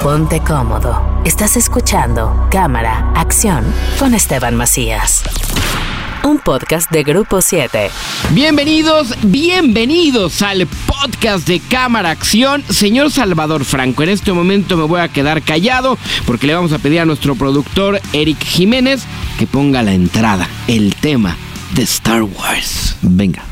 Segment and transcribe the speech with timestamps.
[0.00, 1.20] Ponte cómodo.
[1.26, 3.62] Estás escuchando Cámara, Acción
[3.98, 5.22] con Esteban Macías.
[6.24, 7.90] Un podcast de Grupo 7.
[8.30, 12.64] Bienvenidos, bienvenidos al podcast de Cámara Acción.
[12.70, 16.78] Señor Salvador Franco, en este momento me voy a quedar callado porque le vamos a
[16.78, 19.02] pedir a nuestro productor Eric Jiménez
[19.38, 21.36] que ponga la entrada, el tema
[21.74, 22.96] de Star Wars.
[23.02, 23.49] Venga.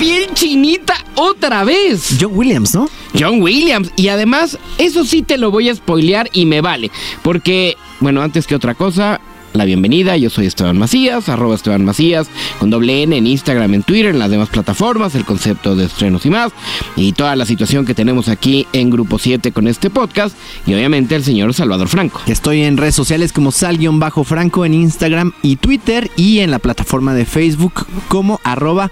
[0.00, 2.16] Piel chinita otra vez.
[2.18, 2.88] John Williams, ¿no?
[3.16, 3.92] John Williams.
[3.96, 6.90] Y además, eso sí te lo voy a spoilear y me vale.
[7.22, 9.20] Porque, bueno, antes que otra cosa,
[9.52, 10.16] la bienvenida.
[10.16, 14.18] Yo soy Esteban Macías, arroba Esteban Macías, con doble N en Instagram, en Twitter, en
[14.18, 16.52] las demás plataformas, el concepto de estrenos y más.
[16.96, 20.36] Y toda la situación que tenemos aquí en Grupo 7 con este podcast.
[20.66, 22.20] Y obviamente el señor Salvador Franco.
[22.26, 27.24] Estoy en redes sociales como sal-franco en Instagram y Twitter y en la plataforma de
[27.24, 28.90] Facebook como arroba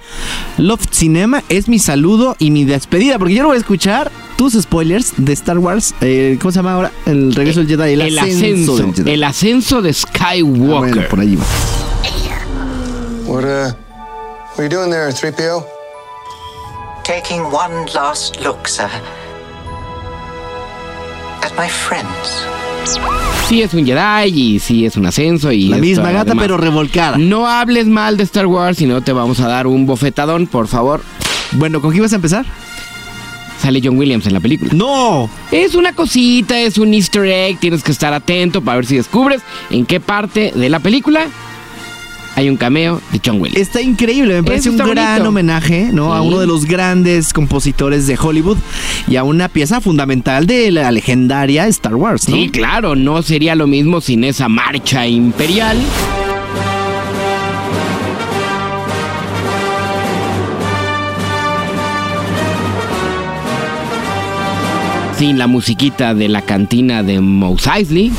[0.56, 1.42] loftcinema.
[1.48, 5.32] Es mi saludo y mi despedida porque yo no voy a escuchar tus spoilers de
[5.34, 5.94] Star Wars.
[6.00, 6.92] eh, ¿Cómo se llama ahora?
[7.04, 7.92] El regreso del Jedi.
[7.92, 9.10] El, El ascenso, ascenso, del Jedi.
[9.10, 10.72] el ascenso de Skywalker.
[10.74, 11.44] Ah, bueno, por allí va.
[13.26, 15.62] What, uh, what are you doing there, 3PO?
[17.04, 18.88] Taking one last look, sir.
[21.42, 22.46] At my friends.
[23.48, 26.44] Sí es un Jedi y sí es un ascenso y La misma gata, además.
[26.44, 27.16] pero revolcada.
[27.18, 30.68] No hables mal de Star Wars, si no te vamos a dar un bofetadón, por
[30.68, 31.02] favor.
[31.52, 32.44] Bueno, ¿con qué ibas a empezar?
[33.60, 34.72] Sale John Williams en la película.
[34.74, 35.28] ¡No!
[35.50, 39.42] Es una cosita, es un easter egg, tienes que estar atento para ver si descubres
[39.70, 41.26] en qué parte de la película
[42.38, 43.60] hay un cameo de John Williams.
[43.60, 45.28] Está increíble, me parece un gran bonito.
[45.28, 46.14] homenaje ¿no?
[46.14, 48.58] a uno de los grandes compositores de Hollywood
[49.08, 52.36] y a una pieza fundamental de la legendaria Star Wars, ¿no?
[52.36, 55.78] Sí, claro, no sería lo mismo sin esa marcha imperial.
[65.18, 68.12] Sin la musiquita de la cantina de Mos Eisley.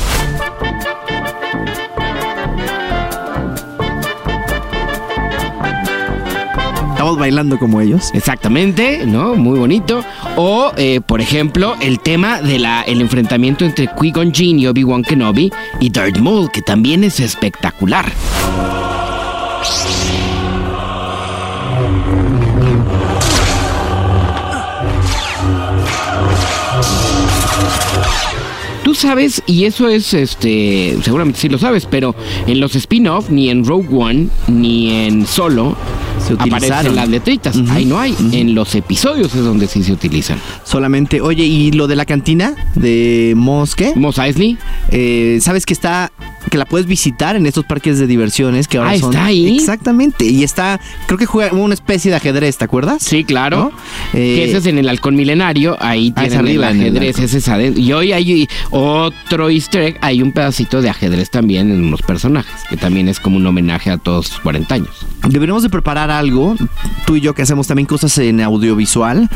[6.90, 8.10] Estamos bailando como ellos.
[8.12, 9.34] Exactamente, ¿no?
[9.34, 10.04] Muy bonito.
[10.36, 15.50] O, eh, por ejemplo, el tema del el enfrentamiento entre Qui-Gon Jinn y Obi-Wan Kenobi
[15.80, 18.12] y Darth Maul, que también es espectacular.
[29.00, 32.14] Sabes, y eso es, este, seguramente sí lo sabes, pero
[32.46, 35.76] en los spin-off, ni en Rogue One, ni en Solo,
[36.26, 37.56] Se aparecen las letritas.
[37.70, 38.14] Ahí no hay.
[38.32, 40.38] En los episodios es donde sí se utilizan.
[40.64, 43.94] Solamente, oye, ¿y lo de la cantina de Mosque?
[43.96, 44.58] Mos Eisley.
[44.90, 46.12] Eh, ¿Sabes que está,
[46.50, 49.10] que la puedes visitar en estos parques de diversiones que ahora Ah, son?
[49.12, 49.56] ¿está ahí?
[49.56, 53.02] Exactamente, y está, creo que juega una especie de ajedrez, ¿te acuerdas?
[53.02, 53.70] Sí, claro.
[53.72, 54.18] ¿No?
[54.18, 55.76] Eh, que ese es en el halcón milenario.
[55.80, 57.18] Ahí Ah, tienen arriba, el ajedrez.
[57.18, 57.80] ese es adentro.
[57.82, 59.98] Y hoy hay otro easter egg.
[60.00, 62.52] Hay un pedacito de ajedrez también en unos personajes.
[62.68, 65.06] Que también es como un homenaje a todos sus 40 años.
[65.28, 66.56] Deberíamos de preparar algo,
[67.06, 69.28] tú y yo que hacemos también cosas en audiovisual,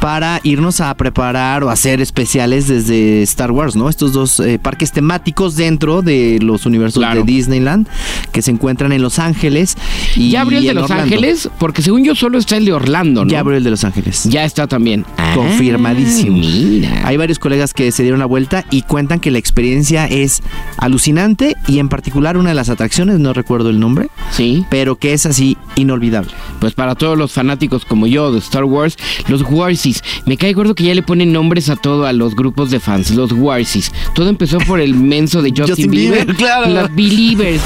[0.00, 3.88] para irnos a preparar o hacer especiales desde Star Wars, ¿no?
[3.88, 7.20] Estos dos eh, parques temáticos dentro de los universos Claro.
[7.20, 7.86] de Disneyland
[8.32, 9.76] que se encuentran en Los Ángeles.
[10.14, 11.02] Y ¿Ya abrió el de Los Orlando.
[11.04, 11.48] Ángeles?
[11.58, 13.30] Porque según yo solo está el de Orlando, ¿no?
[13.30, 14.24] Ya abrió el de Los Ángeles.
[14.24, 15.04] Ya está también.
[15.18, 16.38] Ah, Confirmadísimo.
[16.38, 17.02] mira.
[17.06, 20.42] Hay varios colegas que se dieron la vuelta y cuentan que la experiencia es
[20.78, 24.64] alucinante y en particular una de las atracciones, no recuerdo el nombre, Sí.
[24.70, 26.30] pero que es así inolvidable.
[26.60, 28.96] Pues para todos los fanáticos como yo de Star Wars,
[29.28, 30.02] los Warsis.
[30.26, 33.10] Me cae gordo que ya le ponen nombres a todo a los grupos de fans,
[33.10, 33.92] los Warsis.
[34.14, 36.68] Todo empezó por el menso de Justin, Bieber, claro.
[36.70, 37.62] Los Believers.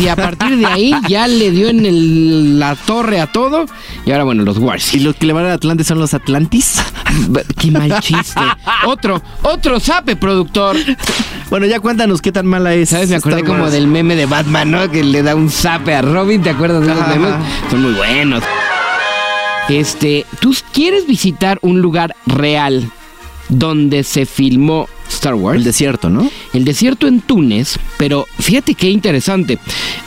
[0.00, 3.66] Y a partir de ahí ya le dio en el- la torre a todo.
[4.04, 5.02] Y ahora, bueno, los Y Warsis.
[5.02, 6.82] los que le van al Atlante son los Atlantis.
[7.60, 8.40] Qué mal chiste.
[8.86, 10.76] otro, otro sape, productor.
[11.50, 12.88] Bueno, ya cuéntanos qué tan mala es.
[12.88, 13.10] ¿Sabes?
[13.10, 13.72] Me acordé Star como Wars.
[13.72, 14.90] del meme de Batman, ¿no?
[14.90, 17.34] Que le da un zape a Robin, ¿te acuerdas de esos memes?
[17.70, 18.42] Son muy buenos.
[19.68, 22.90] Este, ¿tú quieres visitar un lugar real
[23.48, 25.58] donde se filmó Star Wars.
[25.58, 26.28] El desierto, ¿no?
[26.52, 29.58] El desierto en Túnez, pero fíjate qué interesante.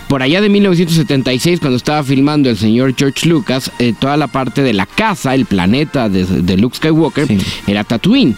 [0.08, 4.62] Por allá de 1976, cuando estaba filmando el señor George Lucas, eh, toda la parte
[4.62, 7.38] de la casa, el planeta de, de Luke Skywalker, Sí.
[7.68, 8.36] era Tatooine.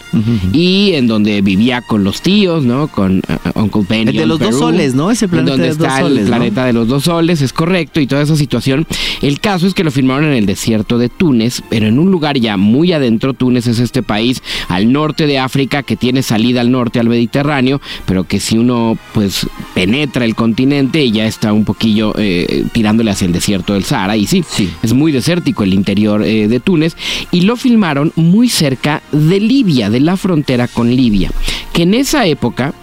[0.53, 2.87] Y en donde vivía con los tíos, ¿no?
[2.87, 4.07] Con eh, Uncle Ben.
[4.07, 5.11] El de los dos soles, ¿no?
[5.11, 6.29] Ese planeta donde de dos está soles, el ¿no?
[6.37, 8.87] planeta de los dos soles, es correcto, y toda esa situación.
[9.21, 12.37] El caso es que lo filmaron en el desierto de Túnez, pero en un lugar
[12.39, 13.33] ya muy adentro.
[13.33, 17.81] Túnez es este país al norte de África que tiene salida al norte al Mediterráneo,
[18.05, 23.25] pero que si uno pues penetra el continente ya está un poquillo eh, tirándole hacia
[23.25, 24.17] el desierto del Sahara.
[24.17, 24.69] Y sí, Sí.
[24.83, 26.95] es muy desértico el interior eh, de Túnez.
[27.31, 31.31] Y lo filmaron muy cerca de Libia, de la frontera con Libia,
[31.73, 32.73] que en esa época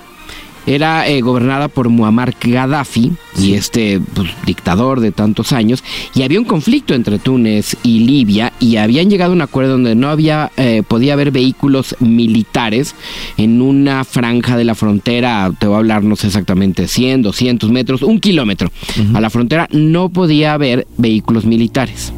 [0.67, 5.83] era eh, gobernada por Muammar Gaddafi y este pues, dictador de tantos años
[6.15, 9.95] y había un conflicto entre Túnez y Libia y habían llegado a un acuerdo donde
[9.95, 12.95] no había eh, podía haber vehículos militares
[13.37, 17.71] en una franja de la frontera te voy a hablar no sé exactamente 100 200
[17.71, 18.71] metros un kilómetro.
[19.15, 22.13] A la frontera no podía haber vehículos militares.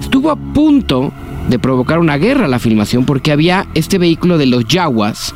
[0.00, 1.12] Estuvo a punto
[1.48, 5.34] de provocar una guerra la filmación porque había este vehículo de los Yaguas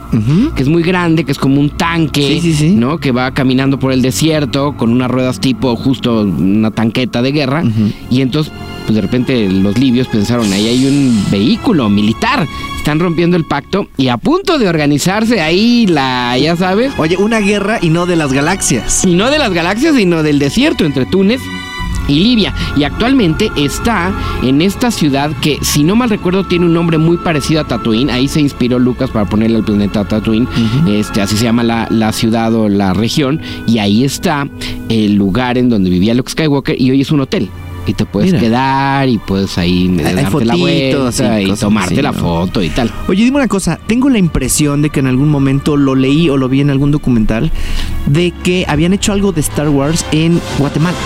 [0.57, 2.71] que es muy grande, que es como un tanque, Sí, sí, sí.
[2.71, 2.99] ¿no?
[2.99, 7.63] Que va caminando por el desierto con unas ruedas tipo justo una tanqueta de guerra.
[8.11, 8.53] Y entonces,
[8.87, 12.47] pues de repente los libios pensaron, ahí hay un vehículo militar.
[12.77, 17.39] Están rompiendo el pacto y a punto de organizarse ahí la, ya sabes, Oye, una
[17.41, 19.05] guerra y no de las galaxias.
[19.05, 21.41] y no de las galaxias, sino del desierto entre Túnez
[22.09, 22.55] y Libia.
[22.77, 24.13] Y actualmente está
[24.43, 28.11] en esta ciudad que, si no mal recuerdo, tiene un nombre muy parecido a Tatooine.
[28.11, 30.49] Ahí se inspiró Lucas para ponerle al planeta Tatooine.
[30.89, 33.41] este, así se llama la, la ciudad o la región.
[33.67, 34.49] Y ahí está
[34.89, 37.49] el lugar en donde vivía Luke Skywalker y hoy es un hotel.
[37.87, 38.41] Y te puedes Mira.
[38.41, 42.19] quedar y puedes ahí Hay darte la vuelta y tomarte así, la ¿no?
[42.19, 42.93] foto y tal.
[43.09, 46.37] Oye, dime una cosa, tengo la impresión de que en algún momento lo leí o
[46.37, 47.51] lo vi en algún documental
[48.07, 50.97] de que habían hecho algo de Star Wars en Guatemala.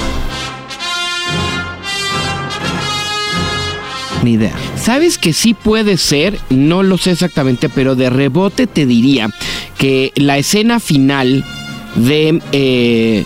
[4.25, 4.55] Ni idea.
[4.77, 9.29] Sabes que sí puede ser, no lo sé exactamente, pero de rebote te diría
[9.79, 11.45] que la escena final
[11.97, 13.25] de eh,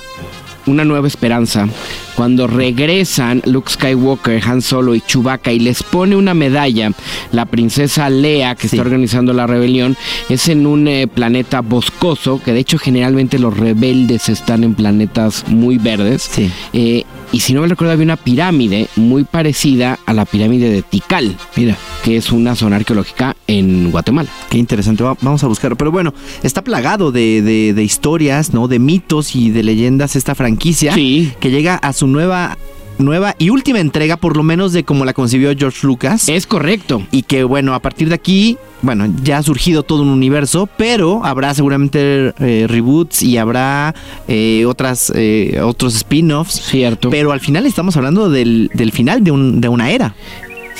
[0.67, 1.69] Una Nueva Esperanza,
[2.17, 6.91] cuando regresan Luke Skywalker, Han Solo y Chewbacca y les pone una medalla,
[7.33, 8.75] la princesa Lea que Sí.
[8.77, 9.97] está organizando la rebelión,
[10.29, 15.45] es en un eh, planeta boscoso, que de hecho generalmente los rebeldes están en planetas
[15.49, 16.29] muy verdes.
[16.31, 16.51] Sí.
[16.73, 20.83] Eh, y si no me recuerdo, había una pirámide muy parecida a la pirámide de
[20.83, 24.29] Tikal, Mira, que es una zona arqueológica en Guatemala.
[24.51, 25.03] qué interesante.
[25.05, 25.77] Va- vamos a buscarlo.
[25.77, 28.69] Pero bueno, está plagado de, de- de historias, ¿no?
[28.69, 30.93] De mitos y de leyendas esta franquicia.
[30.95, 31.33] Sí.
[31.41, 32.57] Que llega a su nueva,
[32.99, 36.29] nueva y última entrega, por lo menos de como la concibió George Lucas.
[36.29, 37.03] Es correcto.
[37.11, 41.25] y que bueno, a partir de aquí, bueno, ya ha surgido todo un universo, pero
[41.25, 43.95] habrá seguramente eh, reboots y habrá
[44.29, 46.55] eh, otras eh, otros spin-offs.
[46.63, 47.11] Cierto.
[47.11, 50.15] Pero al final estamos hablando del, del final de, un- de una era.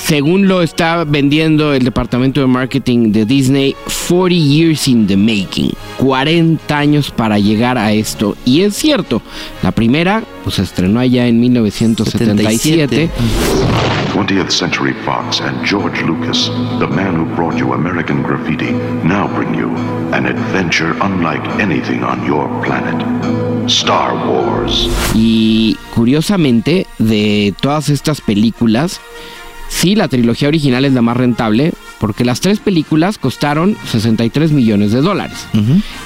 [0.03, 3.75] Según lo está vendiendo el departamento de marketing de Disney,
[4.07, 5.71] 40 years in the making.
[5.97, 8.35] 40 años para llegar a esto.
[8.45, 9.21] Y es cierto,
[9.61, 13.09] la primera pues se estrenó allá en 1977.
[14.13, 16.49] 20th Century Fox and George Lucas,
[16.79, 18.71] the man who brought you American Graffiti,
[19.03, 19.69] now bring you
[20.13, 22.97] an adventure unlike anything on your planet
[23.69, 24.89] Star Wars.
[25.13, 28.99] Y curiosamente, de todas estas películas,
[29.69, 34.91] sí, la trilogía original es la más rentable, porque las tres películas costaron 63 millones
[34.91, 35.37] de dólares.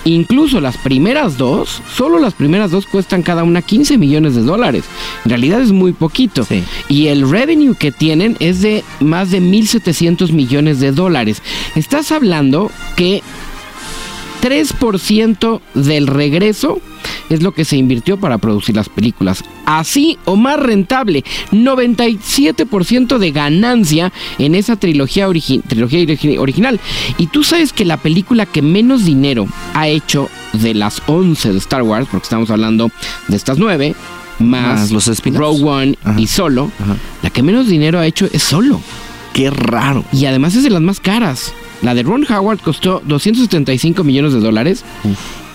[0.06, 4.84] Incluso las primeras dos, solo las primeras dos cuestan cada una 15 millones de dólares.
[5.24, 6.44] En realidad es muy poquito.
[6.44, 6.64] Sí.
[6.90, 11.42] Y el revenue que tienen es de más de 1.700 millones de dólares.
[11.76, 13.22] Estás hablando que
[14.42, 16.82] 3% del regreso
[17.30, 19.44] es lo que se invirtió para producir las películas.
[19.66, 26.80] Así o más rentable, 97% de ganancia en esa trilogía, origi- trilogía origi- original.
[27.18, 31.58] Y tú sabes que la película que menos dinero ha hecho de las 11 de
[31.58, 32.92] Star Wars, porque estamos hablando
[33.28, 33.96] de estas 9,
[34.40, 35.40] más, Más los spin-offs.
[35.40, 36.20] Rogue One Ajá.
[36.20, 36.96] y Solo, Ajá.
[37.22, 38.82] la que menos dinero ha hecho es Solo.
[39.34, 40.04] Qué raro.
[40.12, 41.54] Y además es de las más caras.
[41.82, 44.86] La de Ron Howard costó 275 millones de dólares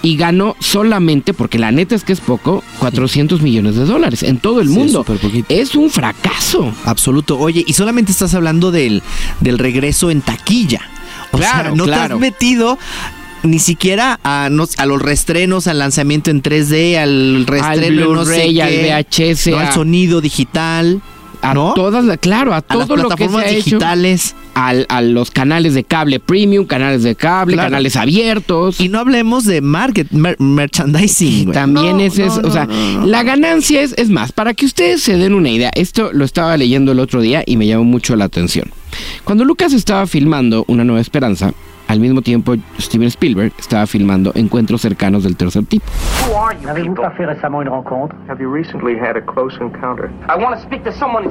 [0.03, 4.39] y ganó solamente, porque la neta es que es poco, 400 millones de dólares en
[4.39, 5.05] todo el Sí, mundo.
[5.49, 6.73] Es un fracaso.
[6.85, 7.39] Absoluto.
[7.39, 9.03] Oye, y solamente estás hablando del,
[9.41, 10.81] del regreso en taquilla.
[11.33, 12.15] O sea, Claro, no te claro.
[12.15, 12.79] has metido
[13.43, 18.25] ni siquiera a, no- a los restrenos, al lanzamiento en 3D, al restreno en no
[18.25, 21.01] sé Blu-ray, al qué, VHS, no, al a- sonido digital,
[21.43, 21.73] A ¿no?
[21.75, 23.79] todas, la- claro, a a las todo lo que se plataformas hecho.
[24.59, 27.71] Al- a los canales de cable premium, canales de cable, Claro.
[27.71, 28.81] canales abiertos.
[28.81, 31.45] Y no hablemos de market, mer- merchandising.
[31.47, 31.55] güey.
[31.55, 33.07] También No, ese es, no, o sea, no, no.
[33.07, 36.57] la ganancia es, es más, para que ustedes se den una idea, esto lo estaba
[36.57, 38.71] leyendo el otro día y me llamó mucho la atención.
[39.25, 41.53] Cuando Lucas estaba filmando Una Nueva Esperanza,
[41.87, 45.87] al mismo tiempo Steven Spielberg estaba filmando Encuentros cercanos del tercer tipo.
[50.69, 51.31] Fait récemment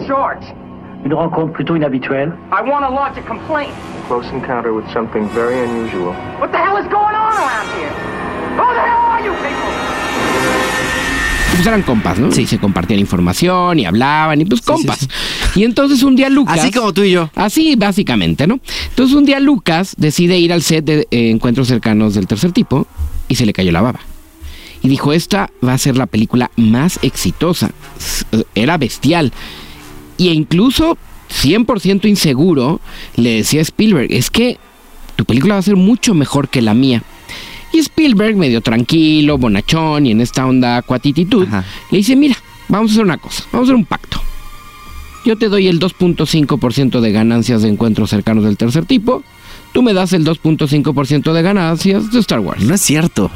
[1.05, 3.71] une rencontre a plutôt inhabituelle I want to lodge a complaint.
[4.07, 6.13] Close encounter with something very unusual.
[6.39, 7.91] What the hell is going on around here?
[8.57, 10.77] Who the hell are you people?
[11.55, 12.31] Pues eran compas, ¿no?
[12.31, 12.43] Sí.
[12.43, 14.99] Y se compartían información y hablaban y pues sí, compas.
[14.99, 15.07] sí.
[15.55, 16.59] Y entonces un día Lucas...
[16.59, 17.31] Así como tú y yo.
[17.35, 18.59] Así, básicamente, ¿no?
[18.89, 22.85] Entonces un día Lucas decide ir al set de eh, Encuentros cercanos del tercer tipo
[23.27, 23.99] y se le cayó la baba.
[24.83, 27.71] Y dijo, esta va a ser la película más exitosa.
[28.31, 29.33] Eh, Era bestial.
[30.17, 30.97] Y incluso
[31.29, 32.79] 100% inseguro
[33.15, 34.57] le decía a Spielberg, es que
[35.15, 37.03] tu película va a ser mucho mejor que la mía.
[37.73, 41.65] Y Spielberg, medio tranquilo, bonachón y en esta onda cuatititud, Ajá.
[41.91, 42.35] le dice, mira,
[42.69, 44.21] vamos a hacer una cosa, vamos a hacer un pacto.
[45.25, 49.23] Yo te doy el 2.5% de ganancias de encuentros cercanos del tercer tipo.
[49.73, 52.63] Tú me das el 2.5% de ganancias de Star Wars.
[52.63, 53.29] No es cierto.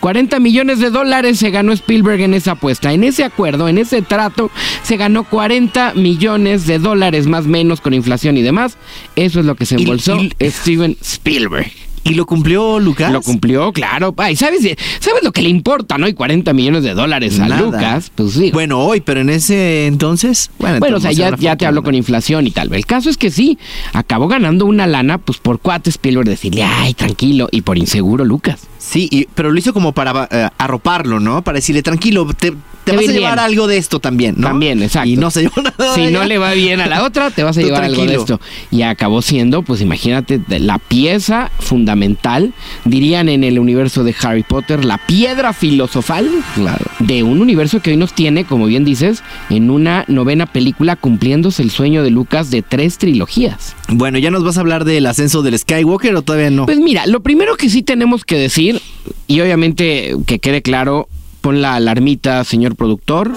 [0.00, 2.92] 40 millones de dólares se ganó Spielberg en esa apuesta.
[2.92, 4.50] En ese acuerdo, en ese trato,
[4.82, 8.76] se ganó 40 millones de dólares más menos con inflación y demás.
[9.16, 11.72] Eso es lo que se Y- embolsó y- Steven Spielberg.
[12.08, 13.12] ¿Y lo cumplió Lucas?
[13.12, 14.14] Lo cumplió, claro.
[14.16, 14.60] Ay, ¿sabes,
[15.00, 16.08] ¿sabes lo que le importa, no?
[16.08, 17.60] Y 40 millones de dólares a Nada.
[17.62, 18.10] Lucas.
[18.14, 18.50] Pues sí.
[18.52, 20.50] Bueno, hoy, pero en ese entonces.
[20.58, 22.72] Bueno, Bueno, o sea, ya, ya te hablo con inflación y tal.
[22.72, 23.58] El caso es que sí,
[23.92, 28.60] acabó ganando una lana, pues por cuate Spielberg decirle, ay, tranquilo, y por inseguro Lucas.
[28.78, 31.42] Sí, y- pero lo hizo como para eh, arroparlo, ¿no?
[31.42, 32.52] Para decirle, tranquilo, te,
[32.90, 33.44] te vas va a llevar bien.
[33.44, 34.48] algo de esto también, ¿no?
[34.48, 35.08] También, exacto.
[35.08, 35.94] Y no se llevó nada.
[35.94, 38.14] Si no le va bien a la otra, te vas a Tú llevar algo de
[38.14, 38.40] esto.
[38.70, 42.52] Y acabó siendo, pues imagínate, la pieza fundamental,
[42.84, 46.84] dirían en el universo de Harry Potter, la piedra filosofal Claro.
[46.98, 51.62] de un universo que hoy nos tiene, como bien dices, en una novena película cumpliéndose
[51.62, 53.74] el sueño de Lucas de tres trilogías.
[53.88, 56.66] Bueno, ¿ya nos vas a hablar del ascenso del Skywalker o todavía no?
[56.66, 58.80] Pues mira, lo primero que sí tenemos que decir,
[59.26, 61.08] y obviamente que quede claro,
[61.40, 63.32] pon la alarmita, señor productor.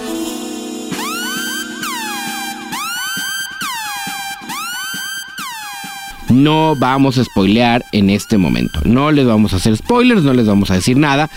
[6.29, 8.79] No vamos a spoilear en este momento.
[8.85, 11.29] No les vamos a hacer spoilers, no les vamos a decir nada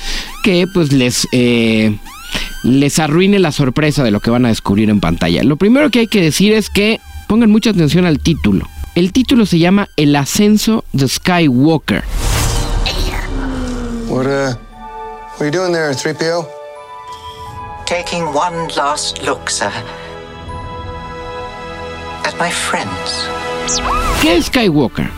[0.44, 1.96] que pues les, eh,
[2.62, 5.42] les arruine la sorpresa de lo que van a descubrir en pantalla.
[5.42, 8.68] Lo primero que hay que decir es que pongan mucha atención al título.
[8.94, 12.04] El título se llama El ascenso de Skywalker.
[14.08, 14.58] What,
[15.34, 16.46] what are you doing there, 3PO?
[17.86, 19.72] Taking one last look, sir.
[22.24, 23.28] At my friends.
[24.22, 25.08] ¿Qué es Skywalker?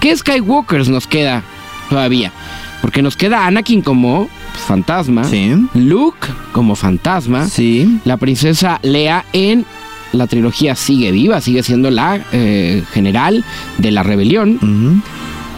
[0.00, 1.42] ¿Qué Skywalkers nos queda
[1.90, 2.32] todavía?
[2.80, 4.28] Porque nos queda Anakin como
[4.66, 5.54] fantasma, Sí.
[5.74, 8.00] Luke como fantasma, Sí.
[8.04, 9.66] la princesa Leia en
[10.12, 13.44] la trilogía sigue viva, sigue siendo la eh, general
[13.78, 15.02] de la rebelión.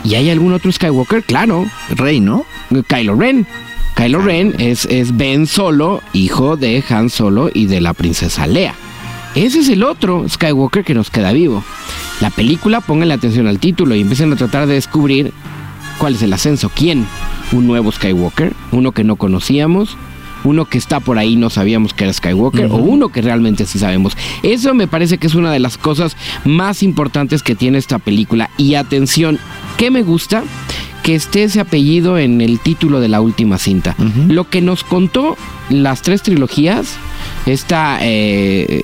[0.04, 1.22] ¿Y hay algún otro Skywalker?
[1.22, 2.44] Claro, Rey, ¿no?
[2.88, 3.46] Kylo Ren.
[4.02, 8.74] Kylo Ren es, es Ben Solo, hijo de Han Solo y de la princesa Leia.
[9.36, 11.62] Ese es el otro Skywalker que nos queda vivo.
[12.20, 15.32] La película, pónganle atención al título y empiecen a tratar de descubrir
[15.98, 16.68] cuál es el ascenso.
[16.74, 17.06] ¿Quién?
[17.52, 18.52] ¿Un nuevo Skywalker?
[18.72, 19.96] ¿Uno que no conocíamos?
[20.42, 22.72] ¿Uno que está por ahí no sabíamos que era Skywalker?
[22.72, 24.16] ¿O uno que realmente sí sabemos?
[24.42, 28.50] Eso me parece que es una de las cosas más importantes que tiene esta película.
[28.56, 29.38] Y atención,
[29.76, 30.42] ¿qué me gusta?
[31.02, 33.96] Que esté ese apellido en el título de la última cinta.
[34.28, 35.36] Lo que nos contó
[35.68, 36.96] las tres trilogías,
[37.46, 38.82] esta eh,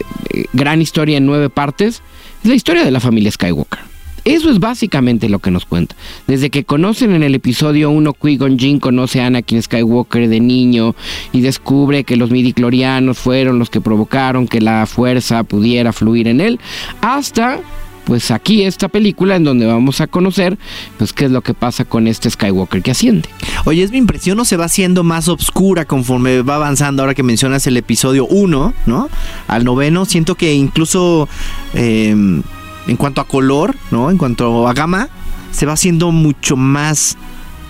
[0.52, 2.02] gran historia en nueve partes,
[2.42, 3.88] es la historia de la familia Skywalker.
[4.28, 5.96] Eso es básicamente lo que nos cuenta.
[6.26, 10.94] Desde que conocen en el episodio 1, Qui-Gon Jinn conoce a Anakin Skywalker de niño
[11.32, 16.42] y descubre que los midiclorianos fueron los que provocaron que la fuerza pudiera fluir en
[16.42, 16.60] él,
[17.00, 17.60] hasta
[18.08, 20.56] pues aquí esta película en donde vamos a conocer
[20.96, 23.28] pues qué es lo que pasa con este Skywalker que asciende.
[23.66, 27.02] Oye, es mi impresión, ¿no se va haciendo más oscura conforme va avanzando?
[27.02, 29.10] Ahora que mencionas el episodio 1, ¿no?
[29.46, 31.28] Al noveno, siento que incluso
[31.74, 34.10] eh, en cuanto a color, ¿no?
[34.10, 35.10] En cuanto a gama,
[35.50, 37.18] se va haciendo mucho más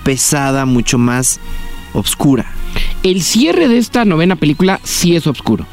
[0.05, 1.41] pesada, mucho más
[1.95, 2.47] oscura.
[3.03, 5.67] El cierre de esta novena película sí es oscuro.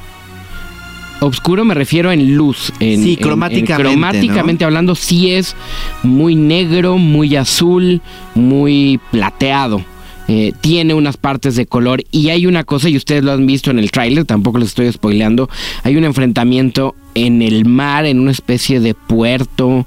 [1.25, 2.71] Obscuro me refiero en luz.
[2.79, 5.55] En, Sí, en- en cromáticamente, cromáticamente hablando, sí es
[6.03, 8.01] muy negro, muy azul,
[8.35, 9.83] muy plateado.
[10.27, 13.69] Eh, tiene unas partes de color y hay una cosa, y ustedes lo han visto
[13.69, 15.49] en el tráiler, tampoco les estoy spoileando,
[15.83, 19.85] hay un enfrentamiento en el mar, en una especie de puerto.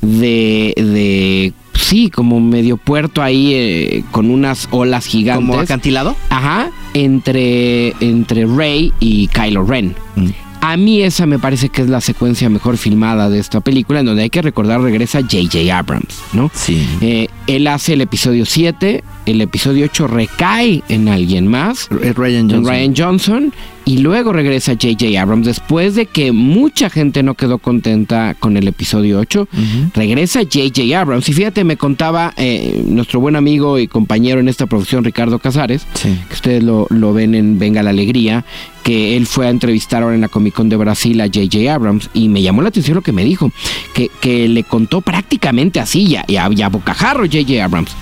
[0.00, 5.46] de, de sí, como medio puerto ahí eh, con unas olas gigantes.
[5.48, 6.16] ¿Como acantilado?
[6.28, 9.94] Ajá, entre, entre Rey y Kylo Ren.
[10.16, 10.26] Mm.
[10.64, 14.06] A mí esa me parece que es la secuencia mejor filmada de esta película, en
[14.06, 15.76] donde hay que recordar regresa J.J.
[15.76, 16.52] Abrams, ¿no?
[16.54, 16.86] Sí.
[17.00, 22.64] Eh, él hace el episodio 7, el episodio 8 recae en alguien más, Ryan Johnson.
[22.72, 23.54] Ryan Johnson,
[23.84, 25.20] y luego regresa J.J.
[25.20, 29.48] Abrams después de que mucha gente no quedó contenta con el episodio 8.
[29.52, 29.90] Ujú.
[29.94, 30.96] Regresa J.J.
[31.00, 31.28] Abrams.
[31.28, 35.84] Y fíjate, me contaba eh, nuestro buen amigo y compañero en esta producción, Ricardo Casares,
[35.94, 36.16] Sí.
[36.28, 38.44] que ustedes lo, lo ven en Venga la Alegría,
[38.82, 41.72] que él fue a entrevistar ahora en la Comic Con de Brasil a J.J.
[41.72, 43.50] Abrams y me llamó la atención lo que me dijo,
[43.94, 47.64] que, que le contó prácticamente así, y a, y a, y a bocajarro J.J.
[47.64, 47.92] Abrams.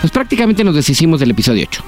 [0.00, 1.82] Pues prácticamente nos deshicimos del episodio 8.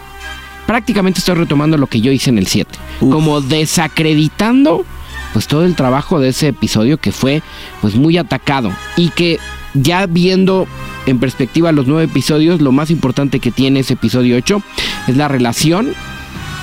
[0.66, 2.70] Prácticamente estoy retomando lo que yo hice en el 7.
[3.00, 3.12] Uf.
[3.12, 4.84] Como desacreditando
[5.32, 7.42] pues todo el trabajo de ese episodio que fue
[7.80, 9.38] pues muy atacado y que
[9.74, 10.66] ya viendo
[11.06, 14.62] en perspectiva los nueve episodios, lo más importante que tiene ese episodio 8
[15.08, 15.94] es la relación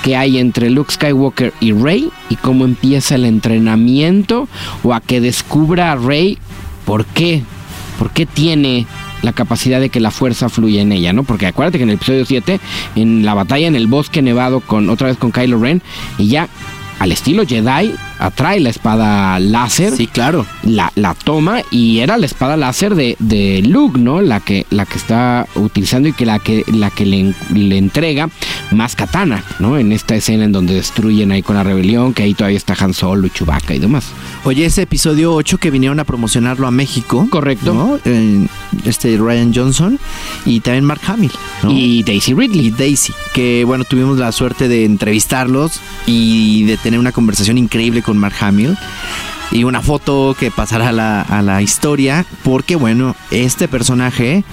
[0.03, 4.47] que hay entre Luke Skywalker y Rey y cómo empieza el entrenamiento
[4.83, 6.37] o a que descubra a Rey
[6.85, 7.43] por qué,
[7.97, 8.87] por qué tiene
[9.21, 11.23] la capacidad de que la fuerza fluya en ella, ¿no?
[11.23, 12.59] Porque acuérdate que en el episodio 7,
[12.95, 15.81] en la batalla en el bosque nevado con otra vez con Kylo Ren,
[16.17, 16.47] ella
[16.99, 20.45] al estilo Jedi atrae la espada láser Sí, claro.
[20.63, 24.21] la, la toma y era la espada láser de, de Luke, ¿no?
[24.21, 28.29] La que, la que está utilizando y que la que, la que le, le entrega
[28.71, 29.77] más katana, ¿no?
[29.77, 32.93] En esta escena en donde destruyen ahí con la rebelión, que ahí todavía está Han
[32.93, 34.07] Solo, y Chewbacca y demás.
[34.43, 37.27] Oye, ese episodio 8 que vinieron a promocionarlo a México.
[37.29, 37.73] Correcto.
[37.73, 37.99] ¿no?
[38.05, 38.47] Eh,
[38.85, 39.99] este Ryan Johnson
[40.45, 41.31] y también Mark Hamill.
[41.63, 41.71] ¿no?
[41.71, 42.71] Y Daisy y Ridley.
[42.71, 48.08] Daisy, que bueno, tuvimos la suerte de entrevistarlos y de tener una conversación increíble con
[48.17, 48.77] Mark Hamill
[49.51, 54.43] y una foto que pasará a la, a la historia, porque bueno, este personaje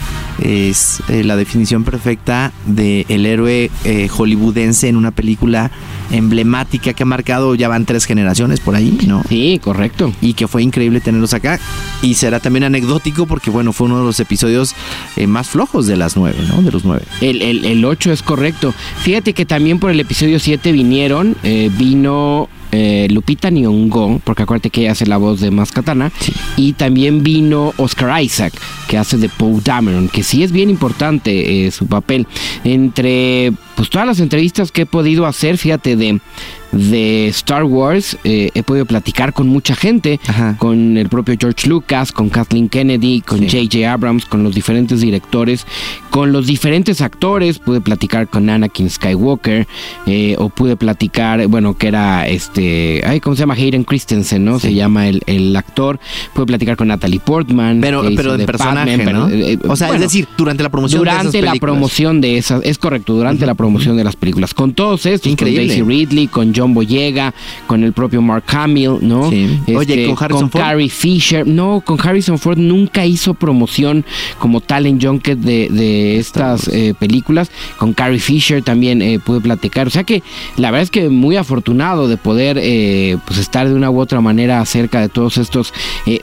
[0.42, 5.70] es eh, la definición perfecta del el héroe eh, hollywoodense en una película
[6.10, 9.22] emblemática que ha marcado, ya van tres generaciones por ahí, ¿no?
[9.28, 10.12] Sí, correcto.
[10.20, 11.58] y que fue increíble tenerlos acá.
[12.00, 14.74] Y será también anecdótico porque, bueno, fue uno de los episodios
[15.16, 16.62] eh, más flojos de las nueve, ¿no?
[16.62, 17.04] De los nueve.
[17.20, 18.72] El, el, el 8 es correcto.
[19.02, 24.70] Fíjate que también por el episodio 7 vinieron, eh, vino eh, Lupita Nyong'o, porque acuérdate
[24.70, 26.12] que ella hace la voz de Mascatana,
[26.56, 28.54] y también vino Oscar Isaac,
[28.88, 32.26] que hace de Poe Dameron, que sí es bien importante eh, su papel.
[32.64, 36.20] Entre pues todas las entrevistas que he podido hacer, fíjate, de,
[36.76, 40.56] de Star Wars, eh, he podido platicar con mucha gente, Ajá.
[40.58, 43.46] con el propio George Lucas, con Kathleen Kennedy, con Sí.
[43.68, 43.92] J.J.
[43.92, 45.66] Abrams, con los diferentes directores,
[46.10, 47.58] con los diferentes actores.
[47.58, 49.66] Pude platicar con Anakin Skywalker,
[50.06, 53.54] eh, o pude platicar, bueno, que era este, ay, ¿cómo se llama?
[53.54, 54.58] Hayden Christensen, ¿no?
[54.58, 55.98] Se llama el, el actor.
[56.34, 57.80] Pude platicar con Natalie Portman.
[57.80, 59.26] Pero, pero de personaje, Batman, ¿no?
[59.26, 61.60] pero, eh, o sea, bueno, es decir, durante la promoción de esas durante la películas.
[61.72, 64.54] promoción de esas, es correcto, durante la promoción de las películas.
[64.54, 65.60] Con todos estos, Increíble.
[65.62, 67.34] con Daisy Ridley, con John Boyega,
[67.66, 69.30] con el propio Mark Hamill, ¿no?
[69.30, 69.60] Sí.
[69.74, 70.62] Oye, ¿con Harrison Ford?
[70.62, 71.46] Carrie Fisher.
[71.46, 74.04] No, con Harrison Ford nunca hizo promoción
[74.38, 77.50] como tal en Junket de, de estas eh, películas.
[77.78, 79.86] Con Carrie Fisher también eh, pude platicar.
[79.86, 80.22] O sea que
[80.56, 84.20] la verdad es que muy afortunado de poder eh, pues estar de una u otra
[84.20, 85.72] manera acerca de todos estos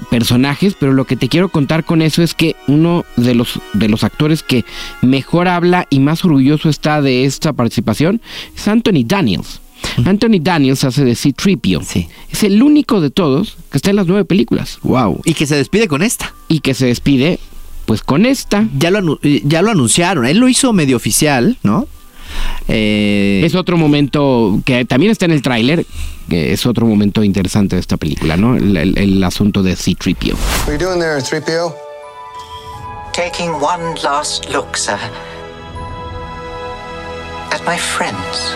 [0.09, 0.75] personajes.
[0.79, 4.03] Pero lo que te quiero contar con eso es que uno de los, de los
[4.03, 4.65] actores que
[5.01, 8.21] mejor habla y más orgulloso está de esta participación
[8.55, 9.62] es Anthony Daniels.
[10.05, 11.81] Anthony Daniels hace de C-Tripio.
[11.83, 12.07] Sí.
[12.31, 15.21] Es el único de todos que está en las nueve películas Wow.
[15.25, 16.33] Y que se despide con esta.
[16.47, 17.39] y que se despide
[17.85, 18.65] pues con esta.
[18.77, 20.25] Ya lo, eh, ya lo anunciaron.
[20.25, 21.87] Él lo hizo medio oficial, ¿no?
[22.67, 25.85] Eh, Es otro momento que también está en el tráiler,
[26.29, 28.55] que es otro momento interesante de esta película, ¿no?
[28.55, 30.35] El, el- el asunto de C-Tripio.
[30.35, 31.75] What are you doing there, 3PO?
[33.13, 34.97] Taking one last look, sir.
[37.51, 38.55] At my friends.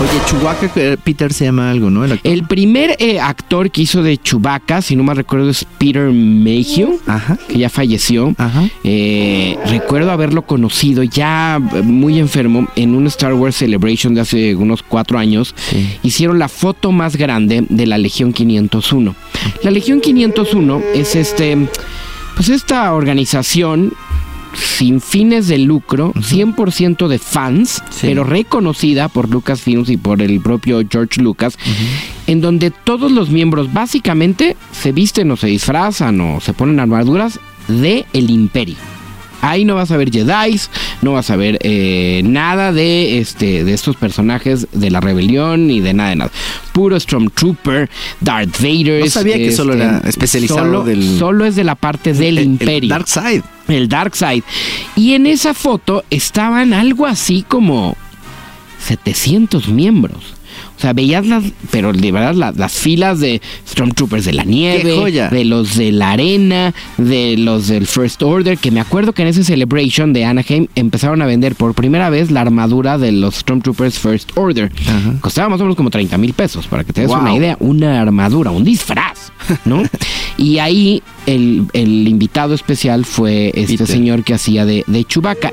[0.00, 0.70] Oye, Chewbacca
[1.02, 2.04] Peter se llama algo, ¿no?
[2.04, 7.00] El primer eh, actor que hizo de Chewbacca, si no mal recuerdo, es Peter Mayhew,
[7.06, 7.38] Ajá.
[7.48, 8.34] que ya falleció.
[8.36, 8.68] Ajá.
[8.84, 14.54] Eh, recuerdo haberlo conocido ya eh, muy enfermo en un Star Wars Celebration de hace
[14.54, 15.54] unos cuatro años.
[15.70, 15.88] Sí.
[16.02, 19.14] Hicieron la foto más grande de la Legión 501.
[19.62, 21.56] La Legión 501 es este,
[22.34, 23.92] pues esta organización
[24.56, 28.06] sin fines de lucro, 100% de fans, Sí.
[28.08, 31.58] pero reconocida por Lucasfilms y por el propio George Lucas,
[32.26, 37.38] en donde todos los miembros básicamente se visten o se disfrazan o se ponen armaduras
[37.68, 38.76] de el imperio.
[39.42, 40.58] Ahí no vas a ver Jedi,
[41.02, 45.80] no vas a ver eh, nada de este de estos personajes de la rebelión ni
[45.80, 46.30] de nada de nada.
[46.72, 47.88] Puro Stormtrooper,
[48.20, 49.00] Darth Vader.
[49.04, 52.38] No sabía que solo era especializado solo, del- Solo es de la parte del El-
[52.38, 52.88] el Imperio.
[52.90, 53.42] Dark Side.
[53.68, 54.42] El Dark Side.
[54.96, 57.96] Y en esa foto estaban algo así como
[58.80, 60.35] 700 miembros.
[60.76, 65.28] O sea, veías las, pero de verdad la- las filas de Stormtroopers de la nieve,
[65.30, 69.28] de los de la arena, de los del First Order, que me acuerdo que en
[69.28, 73.98] ese Celebration de Anaheim empezaron a vender por primera vez la armadura de los Stormtroopers
[73.98, 74.70] First Order.
[74.86, 75.14] Ajá.
[75.20, 77.20] Costaba más o menos como 30 mil pesos, para que te des Wow.
[77.20, 79.32] una idea, una armadura, un disfraz,
[79.64, 79.82] ¿no?
[80.36, 83.86] y ahí el, el invitado especial fue este Peter.
[83.86, 85.52] señor que hacía de, de Chewbacca.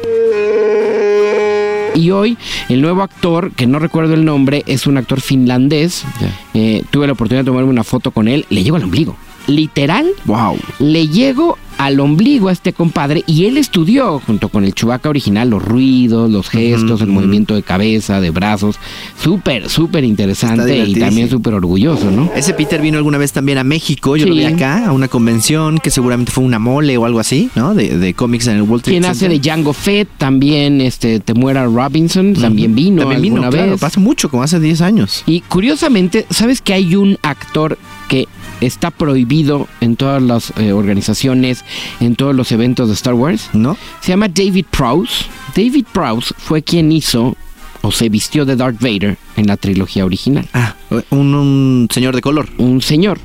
[1.95, 2.37] Y hoy
[2.69, 6.05] el nuevo actor, que no recuerdo el nombre, es un actor finlandés.
[6.53, 8.45] Eh, tuve la oportunidad de tomarme una foto con él.
[8.49, 9.15] Le llego al ombligo.
[9.47, 10.57] Literal, Wow.
[10.79, 15.49] le llego al ombligo a este compadre y él estudió junto con el Chewbacca original
[15.49, 18.77] los ruidos, los gestos, el movimiento de cabeza, de brazos.
[19.21, 22.31] Súper, súper interesante y también súper orgulloso, ¿no?
[22.35, 25.79] Ese Peter vino alguna vez también a México, yo lo vi acá, a una convención
[25.79, 27.73] que seguramente fue una mole o algo así, ¿no?
[27.73, 29.39] De, de cómics en el World Trade Quien hace de.
[29.39, 33.83] Django Fett, también este Temuera Robinson, también vino También vino, alguna claro, vez.
[33.83, 35.23] hace mucho, como hace 10 años.
[35.25, 37.77] Y curiosamente, ¿sabes que hay un actor
[38.07, 38.27] que
[38.61, 41.63] está prohibido en todas las eh, organizaciones,
[41.99, 43.49] en todos los eventos de Star Wars?
[43.53, 43.77] ¿No?
[44.01, 45.25] Se llama David Prowse.
[45.55, 47.35] David Prowse fue quien hizo
[47.81, 50.47] o se vistió de Darth Vader en la trilogía original.
[50.53, 50.75] Ah,
[51.09, 52.49] un, un señor de color.
[52.57, 53.19] Un señor.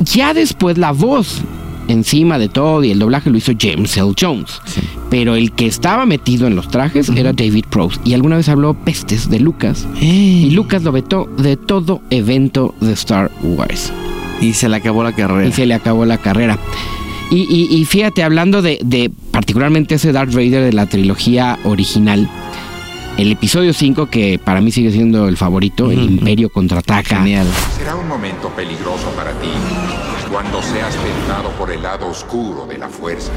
[0.00, 1.42] Ya después la voz
[1.88, 4.12] encima de todo y el doblaje lo hizo James L.
[4.18, 4.60] Jones.
[5.10, 7.98] Pero el que estaba metido en los trajes era David Prowse.
[8.04, 9.86] Y alguna vez habló pestes de Lucas.
[10.00, 13.92] Y Lucas lo vetó de todo evento de Star Wars.
[14.40, 15.46] Y se le acabó la carrera.
[15.48, 16.58] Y se le acabó la carrera.
[17.30, 22.28] Y, y- y fíjate, hablando de, de particularmente ese Darth Vader de la trilogía original,
[23.18, 27.18] el episodio 5, que para mí sigue siendo el favorito, el Imperio contraataca.
[27.18, 27.46] Genial.
[27.76, 29.48] Será un momento peligroso para ti
[30.32, 33.30] cuando seas tentado por el lado oscuro de la fuerza.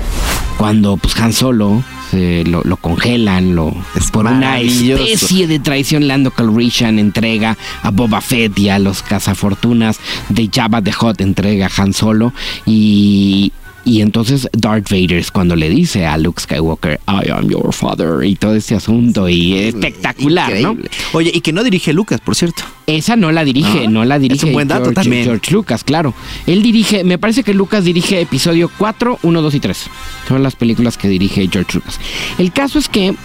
[0.57, 6.07] Cuando pues Han Solo se lo, lo congelan, lo Es por una especie de traición
[6.07, 11.67] Lando Calrissian entrega a Boba Fett y a los cazafortunas de Jabba the Hutt entrega
[11.67, 12.31] a Han Solo
[12.65, 13.51] y
[13.85, 18.25] y entonces Darth Vader es cuando le dice a Luke Skywalker, I am your father,
[18.25, 20.75] y todo este asunto, y espectacular, ¿no?
[21.13, 22.63] Oye, y que no dirige Lucas, por cierto.
[22.87, 25.23] Esa no la dirige, Ah, no la es dirige un buen dato George, también.
[25.23, 26.13] George Lucas, claro.
[26.47, 29.83] Él dirige, me parece que Lucas dirige episodio 4, 1, 2 y 3.
[30.27, 31.99] Son las películas que dirige George Lucas.
[32.37, 33.15] El caso es que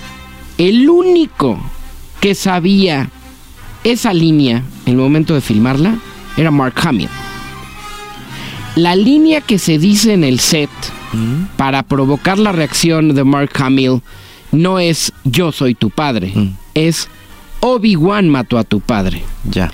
[0.58, 1.58] el único
[2.20, 3.08] que sabía
[3.82, 5.96] esa línea en el momento de filmarla
[6.36, 7.08] era Mark Hamill.
[8.76, 10.70] La línea que se dice en el set
[11.56, 14.00] para provocar la reacción de Mark Hamill
[14.52, 16.48] no es yo soy tu padre, Mm.
[16.74, 17.08] es
[17.60, 19.22] Obi-Wan mató a tu padre.
[19.44, 19.70] Ya.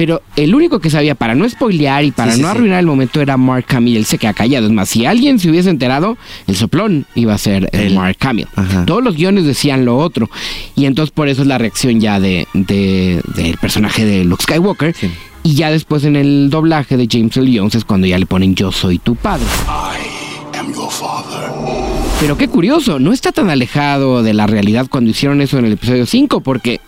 [0.00, 2.50] Pero el único que sabía, para no spoilear y para Sí, no sí.
[2.56, 3.98] arruinar el momento, era Mark Hamill.
[3.98, 4.64] Él se queda callado.
[4.66, 7.94] Es más, si alguien se hubiese enterado, el soplón iba a ser el Él.
[7.96, 8.46] Mark Hamill.
[8.56, 8.86] Ajá.
[8.86, 10.30] Todos los guiones decían lo otro.
[10.74, 14.96] Y entonces por eso es la reacción ya de, de- del personaje de Luke Skywalker.
[14.96, 15.10] Sí.
[15.42, 17.58] Y ya después en el doblaje de James L.
[17.58, 19.44] Jones es cuando ya le ponen yo soy tu padre.
[22.20, 25.72] Pero qué curioso, no está tan alejado de la realidad cuando hicieron eso en el
[25.72, 26.80] episodio 5, porque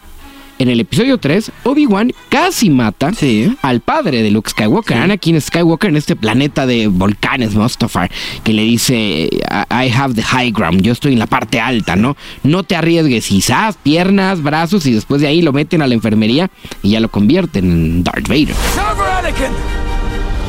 [0.59, 3.57] en el episodio 3, Obi-Wan casi mata Sí.
[3.63, 8.11] al padre de Luke Skywalker, Anakin Skywalker, en este planeta de volcanes, Mustafar,
[8.45, 9.29] que le dice,
[9.71, 12.17] I have the high ground, yo estoy en la parte alta, ¿no?
[12.45, 16.51] No te arriesgues, quizás piernas, brazos, y después de ahí lo meten a la enfermería
[16.83, 18.55] y ya lo convierten en Darth Vader.
[18.77, 19.53] Never, Anakin!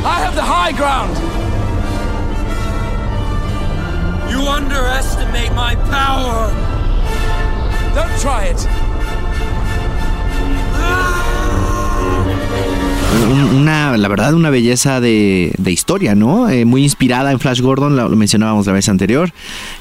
[0.06, 1.12] I have the high ground!
[4.30, 6.52] You underestimate my power!
[7.96, 8.68] Don't try it!
[13.32, 16.50] Un- Una, la verdad, una belleza de, de historia, ¿no?
[16.50, 19.32] Eh, muy inspirada en Flash Gordon, lo, lo mencionábamos la vez anterior,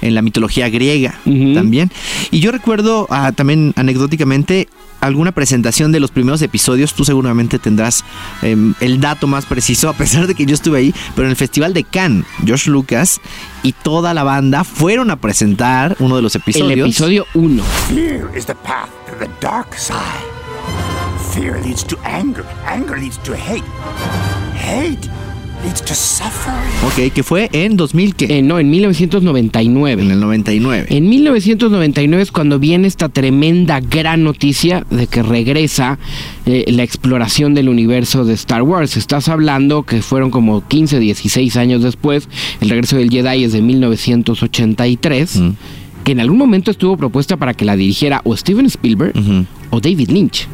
[0.03, 1.15] en la mitología griega
[1.55, 1.91] también.
[2.31, 4.69] Y yo recuerdo ah, también anecdóticamente
[5.01, 8.05] alguna presentación de los primeros episodios, tú seguramente tendrás
[8.43, 11.37] em, el dato más preciso, a pesar de que yo estuve ahí, pero en el
[11.37, 13.21] Festival de Cannes, Josh Lucas
[13.65, 16.71] y toda la banda fueron a presentar uno de los episodios.
[16.71, 17.63] El episodio 1.
[17.89, 19.97] Fear is the path to the dark side.
[21.33, 22.45] Fear leads to anger.
[22.67, 23.65] Anger leads to hate.
[24.55, 25.09] Hate
[26.85, 28.39] Ok, que fue en 2000, ¿qué?
[28.39, 30.03] Eh, no, en 1999.
[30.03, 30.87] En el 99.
[30.89, 35.99] En 1999 es cuando viene esta tremenda gran noticia de que regresa
[36.47, 38.97] eh, la exploración del universo de Star Wars.
[38.97, 42.29] Estás hablando que fueron como 15, 16 años después.
[42.61, 45.37] El regreso del Jedi es de 1983.
[45.37, 45.51] Mm.
[46.03, 49.13] Que en algún momento estuvo propuesta para que la dirigiera o Steven Spielberg
[49.71, 50.49] o David Lynch.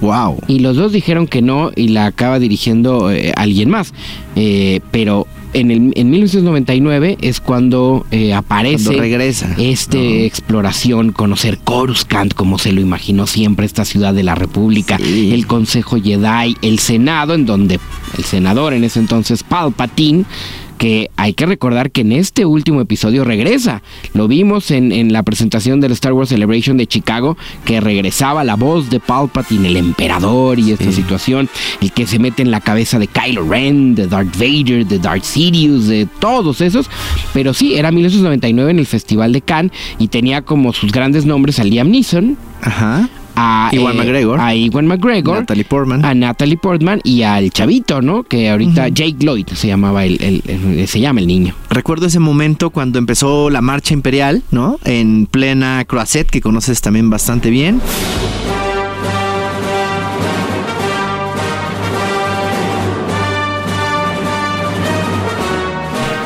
[0.00, 0.38] Wow.
[0.46, 3.92] Y los dos dijeron que no y la acaba dirigiendo eh, alguien más.
[4.36, 9.54] Eh, pero en, el, en 1999 es cuando eh, aparece Cuando regresa.
[9.58, 15.32] este exploración, conocer Coruscant como se lo imaginó siempre esta ciudad de la República, Sí.
[15.32, 17.80] el Consejo Jedi, el Senado, en donde
[18.16, 20.24] el senador en ese entonces Palpatine
[20.78, 23.82] que hay que recordar que en este último episodio regresa.
[24.14, 28.56] Lo vimos en, en la presentación del Star Wars Celebration de Chicago, que regresaba la
[28.56, 31.48] voz de Palpatine, el emperador y esta situación,
[31.82, 35.24] el que se mete en la cabeza de Kylo Ren, de Darth Vader, de Darth
[35.24, 36.88] Sidious, de todos esos.
[37.34, 41.58] Pero sí, era 1999 en el Festival de Cannes y tenía como sus grandes nombres
[41.58, 43.08] a Liam Neeson, Ajá.
[43.38, 44.40] A Ewan McGregor.
[44.40, 46.04] a Ewan McGregor, Natalie Portman.
[46.04, 48.22] a Natalie Portman y al chavito, ¿no?
[48.24, 51.54] Que ahorita Jake Lloyd se llamaba el, el- el- se llama el niño.
[51.70, 54.78] Recuerdo ese momento cuando empezó la marcha imperial, ¿no?
[54.84, 57.80] En plena Croisette, que conoces también bastante bien.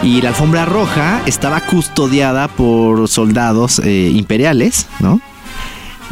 [0.02, 5.20] Y la alfombra roja estaba custodiada por soldados eh, imperiales, ¿no?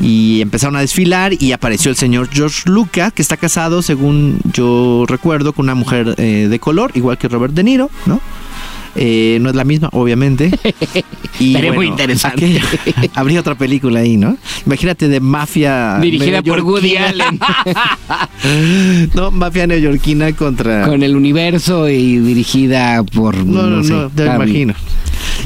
[0.03, 5.05] Y empezaron a desfilar y apareció el señor George Lucas, que está casado, según yo
[5.07, 8.21] recuerdo, con una mujer eh, de color, igual que Robert De Niro, ¿no?
[8.97, 10.51] Eh, no es la misma, obviamente.
[11.39, 12.45] Y Estaría muy interesante.
[12.45, 14.37] aquella- habría otra película ahí, ¿no?
[14.67, 15.97] Imagínate de mafia.
[15.99, 16.97] Dirigida por Woody.
[16.97, 17.39] Allen.
[19.15, 20.87] no, mafia neoyorquina contra.
[20.87, 23.37] Con el universo y dirigida por.
[23.37, 24.51] No, no, no, sé, te Harry.
[24.51, 24.75] imagino.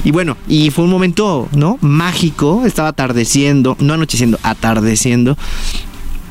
[0.02, 1.78] Y bueno, y fue un momento, ¿no?
[1.80, 2.64] Mágico.
[2.66, 5.36] Estaba atardeciendo, no anocheciendo, atardeciendo.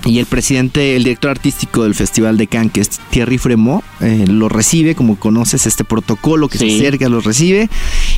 [0.05, 4.25] Y el presidente, el director artístico del Festival de Cannes, que es Thierry Fremont, eh,
[4.27, 7.69] lo recibe, como conoces este protocolo que se acerca, los recibe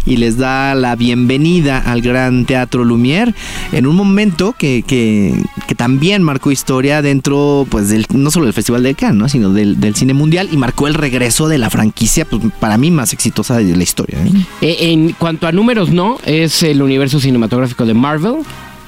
[0.06, 3.34] y les da la bienvenida al Gran Teatro Lumière
[3.72, 8.54] en un momento que, que, que también marcó historia dentro, pues, del, no solo del
[8.54, 9.30] Festival de Cannes, ¿no?
[9.30, 12.92] sino del, del cine mundial y marcó el regreso de la franquicia, pues, para mí
[12.92, 14.20] más exitosa de la historia.
[14.24, 14.32] ¿eh?
[14.62, 16.18] Eh, en cuanto a números, no.
[16.26, 18.36] Es el universo cinematográfico de Marvel.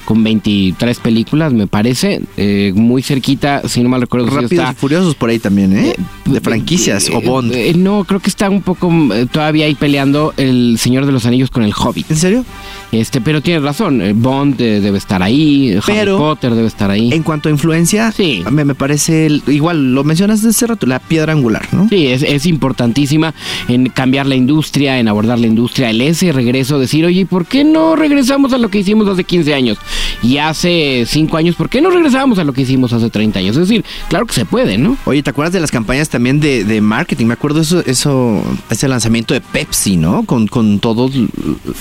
[0.08, 2.22] Con 23 películas, me parece.
[2.38, 4.26] Eh, muy cerquita, si no mal recuerdo.
[4.28, 5.94] si Rápidos está- y Furiosos por ahí también, ¿eh?
[6.24, 7.52] De franquicias Eh, o Bond.
[7.52, 11.26] eh, no, creo que está un poco eh, todavía ahí peleando el Señor de los
[11.26, 12.10] Anillos con el Hobbit.
[12.10, 12.44] ¿En serio?
[12.90, 17.12] Este, pero tienes razón, eh, Bond eh, debe estar ahí, Harry Potter debe estar ahí.
[17.12, 18.42] En cuanto a influencia, Sí.
[18.50, 21.86] me, me parece, el- igual lo mencionas de hace rato, la piedra angular, ¿no?
[21.90, 23.34] Sí, es, es importantísima
[23.68, 27.62] en cambiar la industria, en abordar la industria, el ese regreso, decir, oye, ¿por qué
[27.64, 29.78] no regresamos a lo que hicimos hace 15 años?
[30.22, 33.56] Y hace 5 años, ¿por qué no regresamos a lo que hicimos hace 30 años?
[33.56, 34.96] Es decir, claro que se puede, ¿no?
[35.04, 37.26] Oye, ¿te acuerdas de las campañas también de, de marketing?
[37.26, 40.24] Me acuerdo eso, eso, ese lanzamiento de Pepsi, ¿no?
[40.24, 41.12] Con, con todos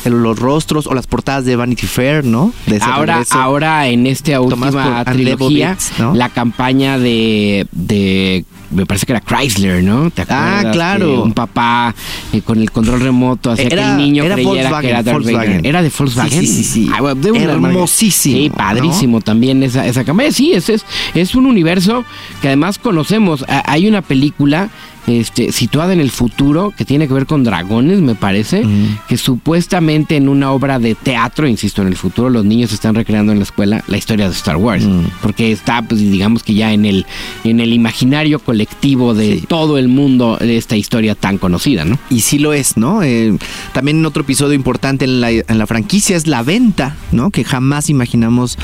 [0.05, 2.51] los rostros o las portadas de Vanity Fair, ¿no?
[2.65, 3.39] De Ahora, regreso.
[3.39, 5.77] ahora en esta última trilogía,
[6.13, 10.09] la campaña de, de me parece que era Chrysler, ¿no?
[10.11, 10.73] ¿Te Ah, acuerdas?
[10.73, 11.05] claro.
[11.05, 11.95] Que un papá
[12.33, 15.03] eh, con el control remoto hacía que Era- el niño era creyera Volkswagen, que era
[15.03, 15.33] Darth Vader.
[15.35, 15.65] Volkswagen.
[15.65, 16.41] Era de Volkswagen.
[16.41, 16.89] Sí, sí, sí.
[16.93, 20.31] Ah, de una Hermosísimo, Sí, padrísimo también esa, esa campaña.
[20.31, 22.03] Sí, es, es, es un universo
[22.41, 23.45] que además conocemos.
[23.47, 24.69] Ah, Hay una película
[25.07, 28.63] este, situada en el futuro que tiene que ver con dragones, me parece,
[29.07, 33.31] que supuestamente en una obra de teatro, insisto, en el futuro los niños están recreando
[33.31, 34.85] en la escuela la historia de Star Wars,
[35.21, 37.05] porque está, pues digamos que ya en el,
[37.43, 39.45] en el imaginario colectivo de Sí.
[39.47, 41.97] todo el mundo de esta historia tan conocida, ¿no?
[42.09, 43.03] Y sí lo es, ¿no?
[43.03, 43.37] Eh,
[43.73, 47.29] también otro episodio importante en la, en la franquicia es la venta, ¿no?
[47.31, 48.57] Que jamás imaginamos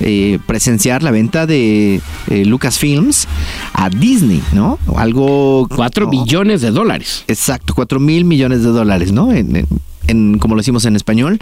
[0.00, 3.26] eh, presenciar la venta de eh, Lucasfilms
[3.72, 4.78] a Disney, ¿no?
[4.96, 5.68] Algo...
[5.74, 7.24] 4 no, billones de dólares.
[7.28, 9.32] Exacto, 4 mil millones de dólares, ¿no?
[9.32, 9.66] En, en-
[10.06, 11.38] en- como lo decimos en español.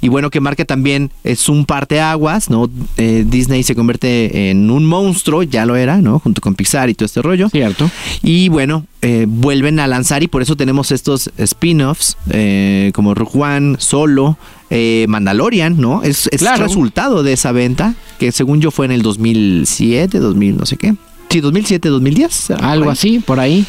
[0.00, 2.70] Y bueno, que marca también, es un parteaguas, ¿no?
[2.96, 6.18] Eh, Disney se convierte en un monstruo, ya lo era, ¿no?
[6.18, 7.48] Junto con Pixar y todo este rollo.
[7.48, 7.90] Cierto.
[8.22, 13.38] Y bueno, eh, vuelven a lanzar y por eso tenemos estos spin-offs eh, como Rogue
[13.40, 14.36] One, Solo,
[14.70, 16.02] eh, Mandalorian, ¿no?
[16.02, 16.64] Es, es Claro.
[16.64, 20.94] resultado de esa venta que según yo fue en el 2007, 2000, no sé qué.
[21.30, 22.50] Sí, 2007, 2010.
[22.52, 22.92] Algo ahí.
[22.92, 23.66] así, por ahí.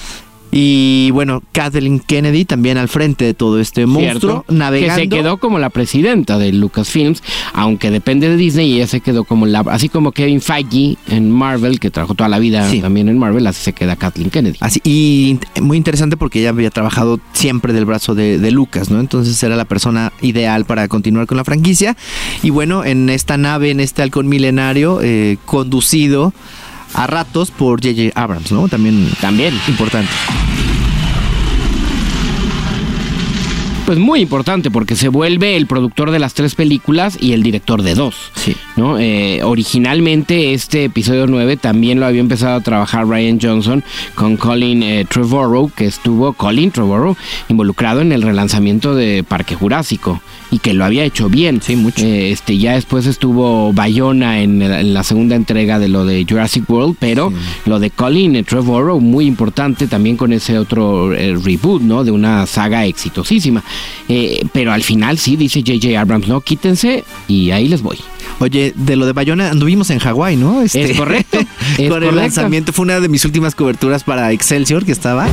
[0.52, 4.96] Y bueno, Kathleen Kennedy también al frente de todo este monstruo, Cierto, navegando.
[4.96, 7.22] Que se quedó como la presidenta de Lucasfilms,
[7.54, 9.60] aunque depende de Disney y ella se quedó como la...
[9.60, 12.82] Así como Kevin Feige en Marvel, que trabajó toda la vida Sí.
[12.82, 14.58] también en Marvel, así se queda Kathleen Kennedy.
[14.60, 19.00] Así, y muy interesante porque ella había trabajado siempre del brazo de, de Lucas, ¿no?
[19.00, 21.96] Entonces era la persona ideal para continuar con la franquicia.
[22.42, 26.34] Y bueno, en esta nave, en este halcón milenario, eh, conducido
[26.94, 28.12] a ratos por J.J.
[28.20, 28.68] Abrams, ¿no?
[28.68, 29.54] También, También.
[29.68, 30.12] importante.
[33.90, 37.82] Pues muy importante porque se vuelve el productor de las tres películas y el director
[37.82, 38.16] de dos.
[38.36, 38.56] Sí.
[38.76, 39.00] ¿no?
[39.00, 44.84] Eh, originalmente este episodio 9 también lo había empezado a trabajar Ryan Johnson con Colin
[44.84, 50.22] eh, Trevorrow, que estuvo Colin Trevorrow involucrado en el relanzamiento de Parque Jurásico
[50.52, 51.62] y que lo había hecho bien.
[51.62, 52.06] Sí, mucho.
[52.06, 56.96] Eh, este, ya después estuvo Bayona en, la segunda entrega de lo de Jurassic World,
[57.00, 57.32] pero
[57.66, 62.04] lo de Colin Trevorrow muy importante también con ese otro eh, reboot, ¿no?
[62.04, 63.64] De una saga exitosísima.
[64.08, 66.00] Eh, pero al final sí, dice J.J.
[66.00, 67.98] Abrams, no, quítense y ahí les voy.
[68.40, 70.62] Oye, de lo de Bayona anduvimos en Hawái, ¿no?
[70.62, 71.40] Este, Es correcto,
[71.78, 75.28] es con el lanzamiento fue una de mis últimas coberturas para Excelsior que estaba.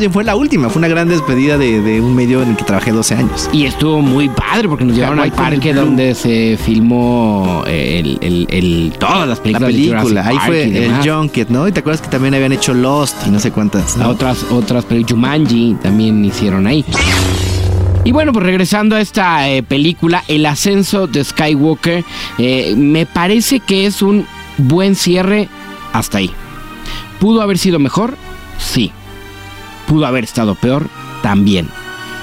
[0.00, 2.64] Bien fue la última, fue una gran despedida de, de un medio en el que
[2.64, 3.48] trabajé 12 años.
[3.52, 8.46] Y estuvo muy padre porque nos llevaron al parque donde se filmó eh, el, el-
[8.50, 9.68] el- todas las La películas.
[9.68, 11.08] de película, ahí fue el.
[11.08, 11.68] Junket, ¿no?
[11.68, 13.96] Y te acuerdas que también habían hecho Lost y no sé cuántas.
[13.96, 14.08] ¿no?
[14.08, 16.84] Otras, otras películas, Jumanji también hicieron ahí.
[18.04, 22.02] Y bueno, pues regresando a esta eh, película, El ascenso de Skywalker,
[22.38, 24.24] eh, me parece que es un
[24.56, 25.48] buen cierre
[25.92, 26.30] hasta ahí.
[27.18, 28.16] ¿Pudo haber sido mejor?
[28.58, 28.90] Sí.
[29.90, 30.88] ¿Pudo haber estado peor?
[31.20, 31.66] También.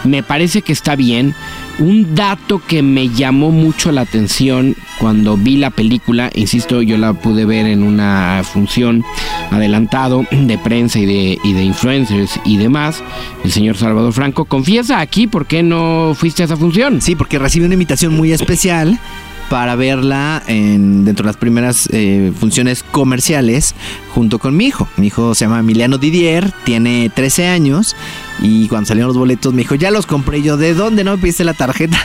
[0.06, 1.36] Me parece que está bien.
[1.80, 7.12] Un dato que me llamó mucho la atención cuando vi la película, insisto, yo la
[7.12, 9.04] pude ver en una función
[9.52, 13.04] adelantado de prensa y de, y de influencers y demás.
[13.44, 17.02] El señor Salvador Franco, confiesa aquí por qué no fuiste a esa función.
[17.02, 18.98] Sí, porque recibí una invitación muy especial
[19.50, 23.76] para verla en, dentro de las primeras eh, funciones comerciales
[24.14, 24.88] junto con mi hijo.
[24.98, 27.96] Mi hijo se llama Emiliano Didier, tiene 13 años
[28.40, 31.12] y cuando salieron los boletos me dijo, ya los compré Y yo, ¿de dónde no
[31.12, 31.98] me pediste la tarjeta?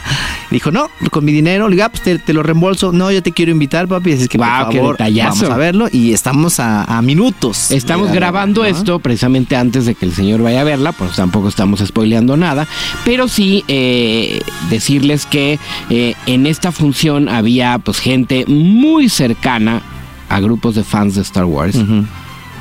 [0.53, 2.93] Dijo, no, con mi dinero, le digo, "Ah, pues te, te lo reembolso.
[2.93, 4.47] No, yo te quiero invitar, papi, así que por
[4.81, 7.71] favor, vamos a verlo y estamos a, a minutos.
[7.71, 8.67] Estamos de- grabando ¿no?
[8.69, 12.67] esto precisamente antes de que el señor vaya a verla, pues tampoco estamos spoileando nada,
[13.05, 15.59] pero sí eh, decirles que
[15.91, 19.83] eh, en esta función había pues gente muy cercana
[20.29, 21.77] a grupos de fans de Star Wars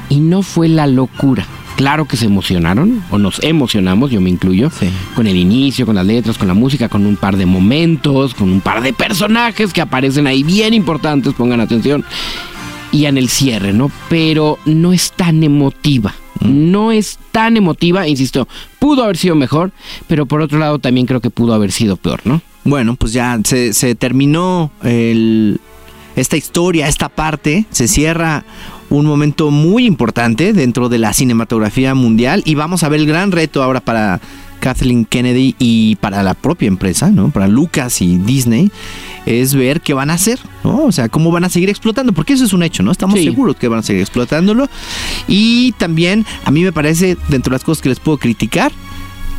[0.09, 1.45] y no fue la locura.
[1.81, 4.87] Claro que se emocionaron, o nos emocionamos, yo me incluyo, Sí.
[5.15, 8.51] con el inicio, con las letras, con la música, con un par de momentos, con
[8.51, 12.05] un par de personajes que aparecen ahí bien importantes, pongan atención,
[12.91, 13.91] y en el cierre, ¿no?
[14.09, 16.13] Pero no es tan emotiva.
[16.41, 19.71] No es tan emotiva, insisto, pudo haber sido mejor,
[20.05, 22.43] pero por otro lado también creo que pudo haber sido peor, ¿no?
[22.63, 25.59] Bueno, pues ya se, se terminó el-
[26.15, 28.43] esta historia, esta parte, se cierra
[28.89, 33.31] un momento muy importante dentro de la cinematografía mundial y vamos a ver el gran
[33.31, 34.19] reto ahora para
[34.59, 37.31] Kathleen Kennedy y para la propia empresa, ¿no?
[37.31, 38.69] Para Lucas y Disney,
[39.25, 40.83] es ver qué van a hacer, ¿no?
[40.85, 42.91] O sea, cómo van a seguir explotando, porque eso es un hecho, ¿no?
[42.91, 43.25] Estamos Sí.
[43.25, 44.69] seguros que van a seguir explotándolo.
[45.27, 48.71] Y también, a mí me parece, dentro de las cosas que les puedo criticar,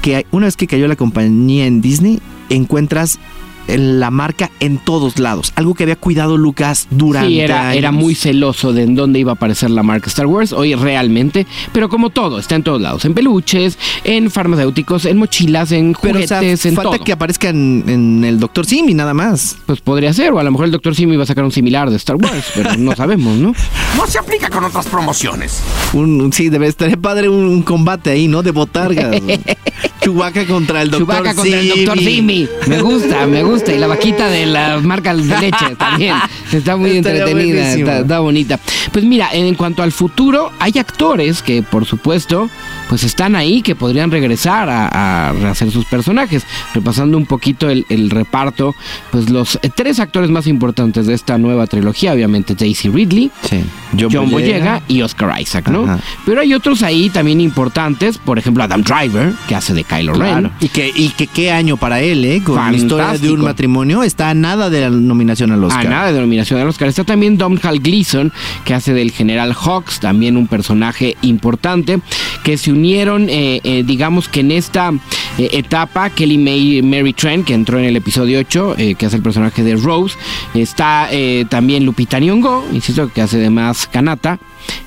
[0.00, 3.20] que una vez que cayó la compañía en Disney, encuentras
[3.68, 5.52] la marca en todos lados.
[5.56, 9.32] Algo que había cuidado Lucas durante Sí, era, era muy celoso de en dónde iba
[9.32, 13.04] a aparecer la marca Star Wars, hoy realmente, pero como todo, está en todos lados,
[13.04, 17.04] en peluches, en farmacéuticos, en mochilas, en Pero, o juguetes, sea, en falta todo.
[17.04, 19.56] que aparezca en, en el Doctor Simi, nada más.
[19.66, 20.94] Pues podría ser, o a lo mejor el Dr.
[20.94, 23.54] Simi iba a sacar un similar de Star Wars, pero no sabemos, ¿no?
[23.96, 25.60] No se aplica con otras promociones.
[25.92, 28.42] Un, sí, debe estar padre un, un combate ahí, ¿no?
[28.42, 29.16] De botargas.
[30.00, 31.98] Chewbacca contra el Doctor Chewbacca contra el Dr.
[31.98, 32.48] Simi.
[32.66, 33.51] Me gusta, me gusta.
[33.54, 36.16] Y la vaquita de la marca de leche también.
[36.52, 38.58] Está muy Estaría entretenida, está, está bonita.
[38.92, 42.48] Pues mira, en cuanto al futuro, hay actores que, por supuesto,
[42.92, 46.44] pues están ahí, que podrían regresar a, a rehacer sus personajes.
[46.74, 48.74] Repasando un poquito el, el reparto,
[49.10, 53.64] pues los tres actores más importantes de esta nueva trilogía, obviamente Daisy Ridley, Sí.
[53.98, 55.84] John, Boyega y Oscar Isaac, ¿no?
[55.84, 56.00] Ajá.
[56.26, 60.20] Pero hay otros ahí también importantes, por ejemplo Adam Driver, que hace de Kylo Ren.
[60.20, 60.50] Claro.
[60.60, 62.42] Y que, y que qué año para él, ¿eh?
[62.44, 65.86] Con la historia de un matrimonio, está a nada de la nominación al Oscar.
[65.86, 66.88] A nada de nominación al Oscar.
[66.88, 68.30] Está también Domhnall Gleeson,
[68.66, 71.98] que hace del general Hawks, también un personaje importante,
[72.44, 74.92] que se unieron, eh, eh, digamos que en esta
[75.38, 76.10] eh, etapa.
[76.10, 79.62] Kelly May, Mary Trent, que entró en el episodio 8, eh, que hace el personaje
[79.62, 80.16] de Rose.
[80.54, 84.38] Está eh, también Lupita Nyong'o, insisto, que hace de más Kanata.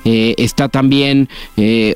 [0.04, 1.28] Eh, está también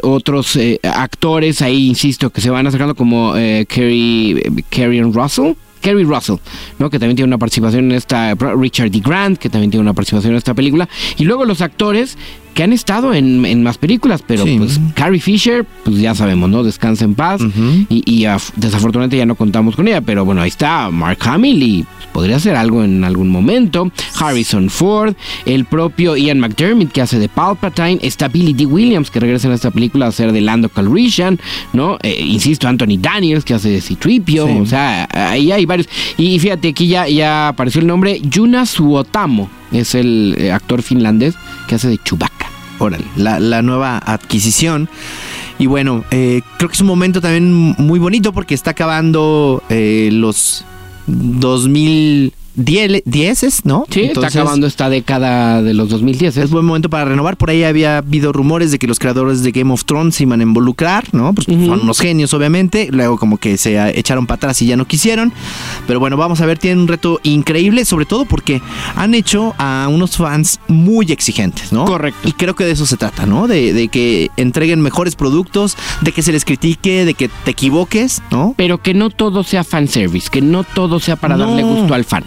[0.02, 5.54] otros actores ahí, insisto, que se van acercando como Kerry, Kerry Russell.
[5.80, 6.36] Kerry Russell,
[6.78, 6.90] ¿no?
[6.90, 9.00] que también tiene una participación en esta, Richard D.
[9.00, 10.86] Grant, que también tiene una participación en esta película,
[11.16, 12.18] y luego los actores
[12.54, 14.56] que han estado en, en más películas, pero Sí.
[14.58, 16.62] pues Carrie Fisher, pues ya sabemos, ¿no?
[16.62, 17.40] Descansa en paz,
[17.88, 21.62] y, y, af- desafortunadamente ya no contamos con ella, pero bueno, ahí está Mark Hamill
[21.62, 25.14] y pues, podría hacer algo en algún momento, Harrison Ford,
[25.46, 28.66] el propio Ian McDermott que hace de Palpatine, está Billy D.
[28.66, 31.38] Williams que regresa en esta película a hacer de Lando Calrissian,
[31.72, 31.98] ¿no?
[32.02, 34.52] Eh, insisto, Anthony Daniels que hace de Citripio, Sí.
[34.60, 35.88] o sea, ahí hay varios.
[36.18, 41.34] Y fíjate, aquí ya, ya apareció el nombre, Yuna Suotamo, es el eh, actor finlandés
[41.68, 42.46] que hace de Chewbacca.
[42.78, 44.88] Órale, la, la nueva adquisición.
[45.58, 50.08] Y bueno, eh, creo que es un momento también muy bonito porque está acabando eh,
[50.10, 50.64] los
[52.64, 53.84] 2010, ¿no?
[53.90, 56.36] Sí, Entonces, está acabando esta década de los 2010.
[56.36, 57.36] Es buen momento para renovar.
[57.36, 60.40] Por ahí había habido rumores de que los creadores de Game of Thrones se iban
[60.40, 61.32] a involucrar, ¿no?
[61.34, 62.88] Pues son unos genios, obviamente.
[62.90, 65.32] Luego como que se eh, echaron para atrás y ya no quisieron.
[65.86, 68.60] Pero bueno, vamos a ver, tienen un reto increíble, sobre todo porque
[68.96, 71.84] han hecho a unos fans muy exigentes, ¿no?
[71.84, 72.28] Correcto.
[72.28, 73.46] Y creo que de eso se trata, ¿no?
[73.48, 78.22] De, de que entreguen mejores productos, de que se les critique, de que te equivoques,
[78.30, 78.54] ¿no?
[78.56, 81.46] Pero que no todo sea fanservice, que no todo sea para No.
[81.46, 82.24] darle gusto al fan.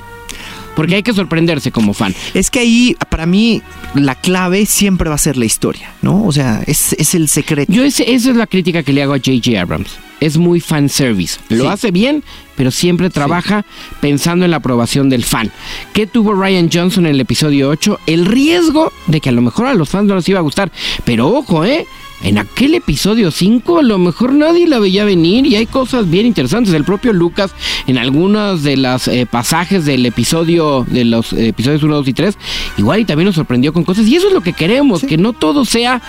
[0.75, 2.13] Porque hay que sorprenderse como fan.
[2.33, 3.61] Es que ahí, para mí,
[3.93, 6.23] la clave siempre va a ser la historia, ¿no?
[6.25, 7.71] O sea, es, es el secreto.
[7.71, 9.61] Yo ese- esa es la crítica que le hago a J.J.
[9.61, 9.91] Abrams.
[10.19, 11.37] Es muy fanservice.
[11.49, 11.69] Lo Sí.
[11.69, 12.23] hace bien,
[12.55, 13.65] pero siempre trabaja
[13.99, 15.51] pensando en la aprobación del fan.
[15.93, 17.99] ¿Qué tuvo Ryan Johnson en el episodio 8?
[18.07, 20.71] El riesgo de que a lo mejor a los fans no les iba a gustar.
[21.03, 21.85] Pero ojo, ¿eh?
[22.23, 26.25] En aquel episodio 5 a lo mejor nadie la veía venir y hay cosas bien
[26.25, 26.73] interesantes.
[26.73, 27.51] El propio Lucas
[27.85, 32.37] en algunos de los eh, pasajes del episodio, de los episodios 1, 2 y 3,
[32.77, 34.07] igual y también nos sorprendió con cosas.
[34.07, 36.01] Y eso es lo que queremos, que no todo sea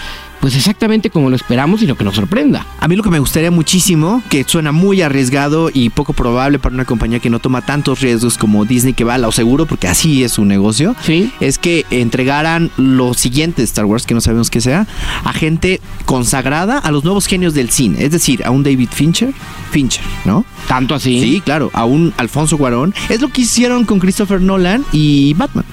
[0.44, 2.66] pues exactamente como lo esperamos, sino que nos sorprenda.
[2.78, 6.74] A mí lo que me gustaría muchísimo, que suena muy arriesgado y poco probable para
[6.74, 9.88] una compañía que no toma tantos riesgos como Disney, que va a lo seguro, porque
[9.88, 11.32] así es su negocio, Sí.
[11.40, 14.86] es que entregaran lo siguiente de Star Wars, que no sabemos qué sea,
[15.24, 19.32] a gente consagrada a los nuevos genios del cine, es decir, a un David Fincher,
[19.70, 20.44] Fincher, ¿no?
[20.68, 21.22] Tanto así.
[21.22, 22.92] Sí, claro, a un Alfonso Cuarón.
[23.08, 25.64] Es lo que hicieron con Christopher Nolan y Batman.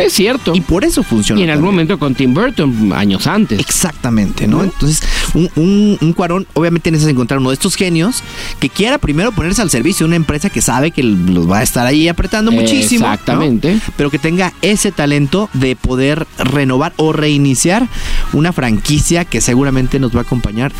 [0.00, 0.54] Es cierto.
[0.54, 1.40] Y por eso funciona.
[1.40, 1.74] Y en algún también.
[1.74, 3.58] momento con Tim Burton, años antes.
[3.60, 4.62] Exactamente, ¿no?
[4.64, 5.02] Entonces,
[5.34, 8.22] un, un, un Cuarón, obviamente necesitas encontrar uno de estos genios
[8.58, 11.62] que quiera primero ponerse al servicio de una empresa que sabe que los va a
[11.62, 13.06] estar ahí apretando muchísimo.
[13.06, 13.12] ¿no?
[13.12, 13.78] Exactamente.
[13.96, 17.86] Pero que tenga ese talento de poder renovar o reiniciar
[18.32, 20.72] una franquicia que seguramente nos va a acompañar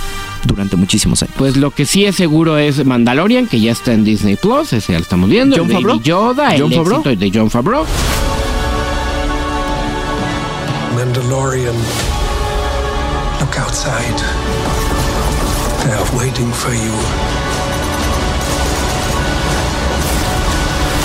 [0.45, 1.35] durante muchísimos años.
[1.37, 4.93] Pues lo que sí es seguro es Mandalorian, que ya está en Disney Plus, ese
[4.93, 5.57] ya lo estamos viendo.
[5.57, 6.03] John el Baby Favreau.
[6.03, 7.01] Yoda, el John Favreau.
[7.01, 7.87] éxito de John Favreau.
[11.01, 11.75] Mandalorian,
[13.41, 14.21] look outside.
[15.83, 16.93] They are waiting for you.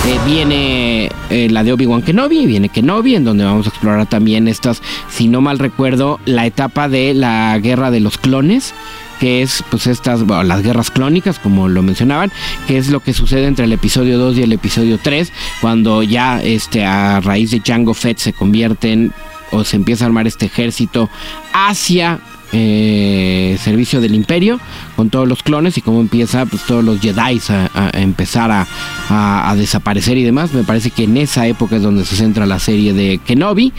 [0.06, 4.48] Eh, viene eh, la de Obi-Wan Kenobi, viene Kenobi, en donde vamos a explorar también
[4.48, 8.74] estas, si no mal recuerdo, la etapa de la guerra de los clones
[9.18, 12.30] que es pues estas, bueno, las guerras clónicas, como lo mencionaban,
[12.66, 15.32] que es lo que sucede entre el episodio 2 y el episodio 3,
[15.62, 19.14] cuando ya este a raíz de Jango Fett se convierten
[19.50, 21.08] o se empieza a armar este ejército
[21.52, 22.18] hacia
[22.52, 24.60] eh, servicio del imperio
[24.94, 28.66] con todos los clones y cómo empieza pues todos los Jedi a, empezar
[29.08, 30.52] a desaparecer y demás.
[30.52, 33.72] Me parece que en esa época es donde se centra la serie de Kenobi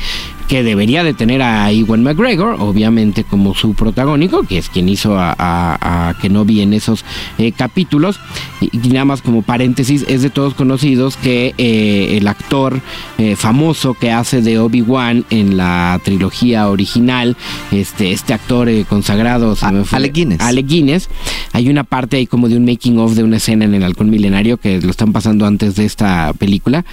[0.48, 5.18] que debería de tener a Ewan McGregor, obviamente como su protagónico, que es quien hizo
[5.20, 7.04] a, a- a Kenobi en esos
[7.38, 8.20] eh, capítulos.
[8.62, 12.82] Y, y nada más como paréntesis, es de todos conocidos que eh, el actor
[13.18, 17.36] eh, famoso que hace de Obi-Wan en la trilogía original,
[17.72, 20.40] este, este actor eh, consagrado, se me fue- Alec Guinness.
[20.42, 21.10] Alec Guinness,
[21.54, 24.10] hay una parte ahí como de un making of de una escena en el Halcón
[24.10, 26.86] Milenario que lo están pasando antes de esta película,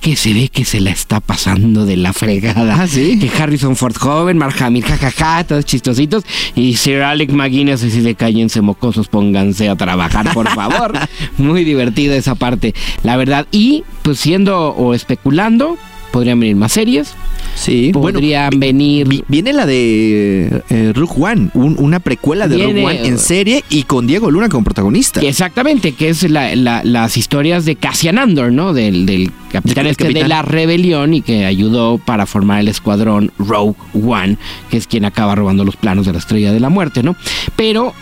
[0.00, 2.80] que se ve que se la está pasando de la fregada.
[2.82, 3.01] Ah, ¿sí?
[3.02, 6.22] Que Harrison Ford joven, Mark Hamill, jajaja, todos chistositos,
[6.54, 10.92] y Sir Alec McGuinness así de cállense mocosos, pónganse a trabajar, por favor.
[11.36, 13.48] Muy divertida esa parte, la verdad.
[13.50, 15.78] Y pues siendo o especulando,
[16.12, 17.14] podrían venir más series,
[17.56, 19.08] Sí, bueno, podrían venir...
[19.08, 23.18] vi- viene la de eh, Rogue One, un- una precuela de Viene- Rogue One en
[23.18, 25.20] serie y con Diego Luna como protagonista.
[25.20, 28.72] Exactamente, que es la- la- las historias de Cassian Andor, ¿no?
[28.72, 30.28] Del, del capitán este de capitán.
[30.28, 34.36] la rebelión y que ayudó para formar el escuadrón Rogue One,
[34.70, 37.16] que es quien acaba robando los planos de la Estrella de la Muerte, ¿no?
[37.56, 37.92] Pero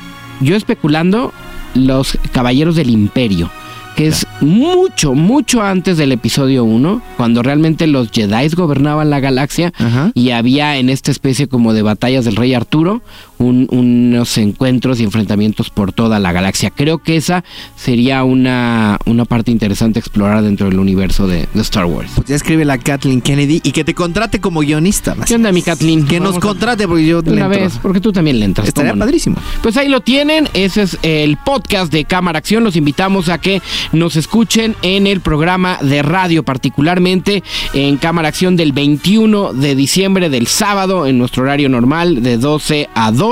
[0.41, 1.33] yo especulando,
[1.75, 3.51] Los Caballeros del Imperio
[3.97, 9.73] que es mucho, mucho antes del episodio 1, cuando realmente los Jedi gobernaban la galaxia
[9.77, 10.11] Ajá.
[10.15, 13.03] y había en esta especie como de batallas del rey Arturo
[13.41, 16.71] un- unos encuentros y enfrentamientos por toda la galaxia.
[16.71, 17.43] Creo que esa
[17.77, 22.13] sería una, una parte interesante explorar dentro del universo de, de Star Wars.
[22.15, 25.17] Pues ya escribe la Kathleen Kennedy y que te contrate como guionista.
[25.27, 26.07] ¿Qué onda, mi Kathleen?
[26.07, 27.61] Que nos Vamos contrate porque yo le una entro.
[27.61, 28.69] vez, porque tú también le entras.
[28.69, 29.37] Estaría padrísimo.
[29.63, 32.63] Pues ahí lo tienen, ese es el podcast de Cámara Acción.
[32.63, 33.61] Los invitamos a que
[33.93, 37.43] nos escuchen en el programa de radio, particularmente
[37.75, 42.89] en Cámara Acción del 21 de diciembre del sábado, en nuestro horario normal de 12
[42.95, 43.30] a 2,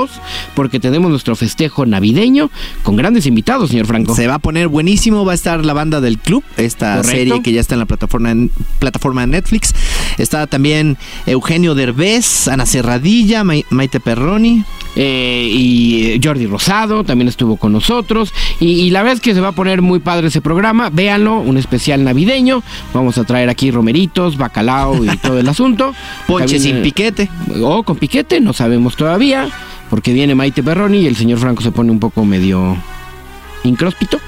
[0.55, 2.49] porque tenemos nuestro festejo navideño
[2.83, 4.15] con grandes invitados, señor Franco.
[4.15, 7.11] Se va a poner buenísimo, va a estar la banda del club, esta Correcto.
[7.17, 9.73] serie que ya está en la plataforma, en, plataforma de Netflix.
[10.17, 14.63] Está también Eugenio Derbez, Ana Serradilla, Mai- Maite Perroni.
[14.95, 18.33] Eh, y Jordi Rosado también estuvo con nosotros.
[18.59, 20.89] Y, y la verdad es que se va a poner muy padre ese programa.
[20.89, 22.63] Véanlo, un especial navideño.
[22.93, 25.93] Vamos a traer aquí romeritos, bacalao y todo el asunto.
[26.27, 27.29] Ponche También, sin eh, piquete.
[27.61, 29.47] O con piquete, no sabemos todavía.
[29.89, 32.77] Porque viene Maite Perroni y el señor Franco se pone un poco medio
[33.63, 34.19] incróspito.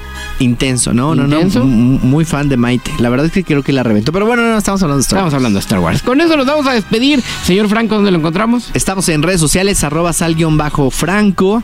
[0.41, 1.59] Intenso, no, no, Intenso.
[1.59, 1.65] no.
[1.65, 2.91] m- Muy fan de Maite.
[2.99, 4.11] La verdad es que creo que la reventó.
[4.11, 5.35] Pero bueno, no, estamos hablando de Star Estamos Wars.
[5.39, 6.01] hablando de Star Wars.
[6.01, 7.21] Con eso nos vamos a despedir.
[7.43, 8.69] Señor Franco, ¿dónde lo encontramos?
[8.73, 11.63] Estamos en redes sociales, arroba sal-franco,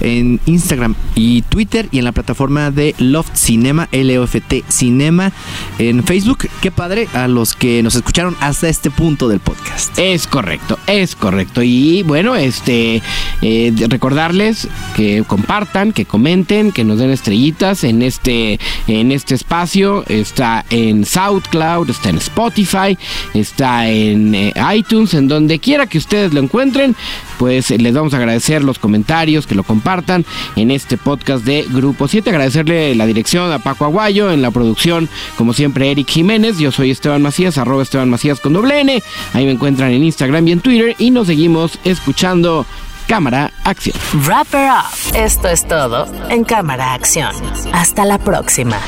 [0.00, 5.32] en Instagram y Twitter y en la plataforma de Loft Cinema, L-O-F-T Cinema,
[5.78, 6.48] en Facebook.
[6.60, 9.98] Qué padre a los que nos escucharon hasta este punto del podcast.
[9.98, 11.62] Es correcto, es correcto.
[11.62, 13.02] Y bueno, este
[13.42, 20.04] eh, recordarles que compartan, que comenten, que nos den estrellitas en este, en este espacio.
[20.08, 22.98] Está en SoundCloud, está en Spotify,
[23.34, 26.94] está en eh, iTunes, en donde quiera que ustedes lo encuentren.
[27.38, 30.24] Pues eh, les vamos a agradecer los comentarios, que lo compartan
[30.56, 32.30] en este podcast de Grupo 7.
[32.30, 36.58] Agradecerle la dirección a Paco Aguayo, en la producción, como siempre, Eric Jiménez.
[36.58, 39.02] Yo soy Esteban Macías, arroba Esteban Macías con doble N.
[39.32, 40.94] Ahí me encuentran en Instagram y en Twitter.
[40.98, 42.66] Y nos seguimos escuchando
[43.06, 43.96] Cámara Acción.
[44.26, 45.14] Wrap Up.
[45.14, 47.32] Esto es todo en Cámara Acción.
[47.72, 48.78] Hasta la próxima.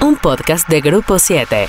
[0.00, 1.68] Un podcast de Grupo 7.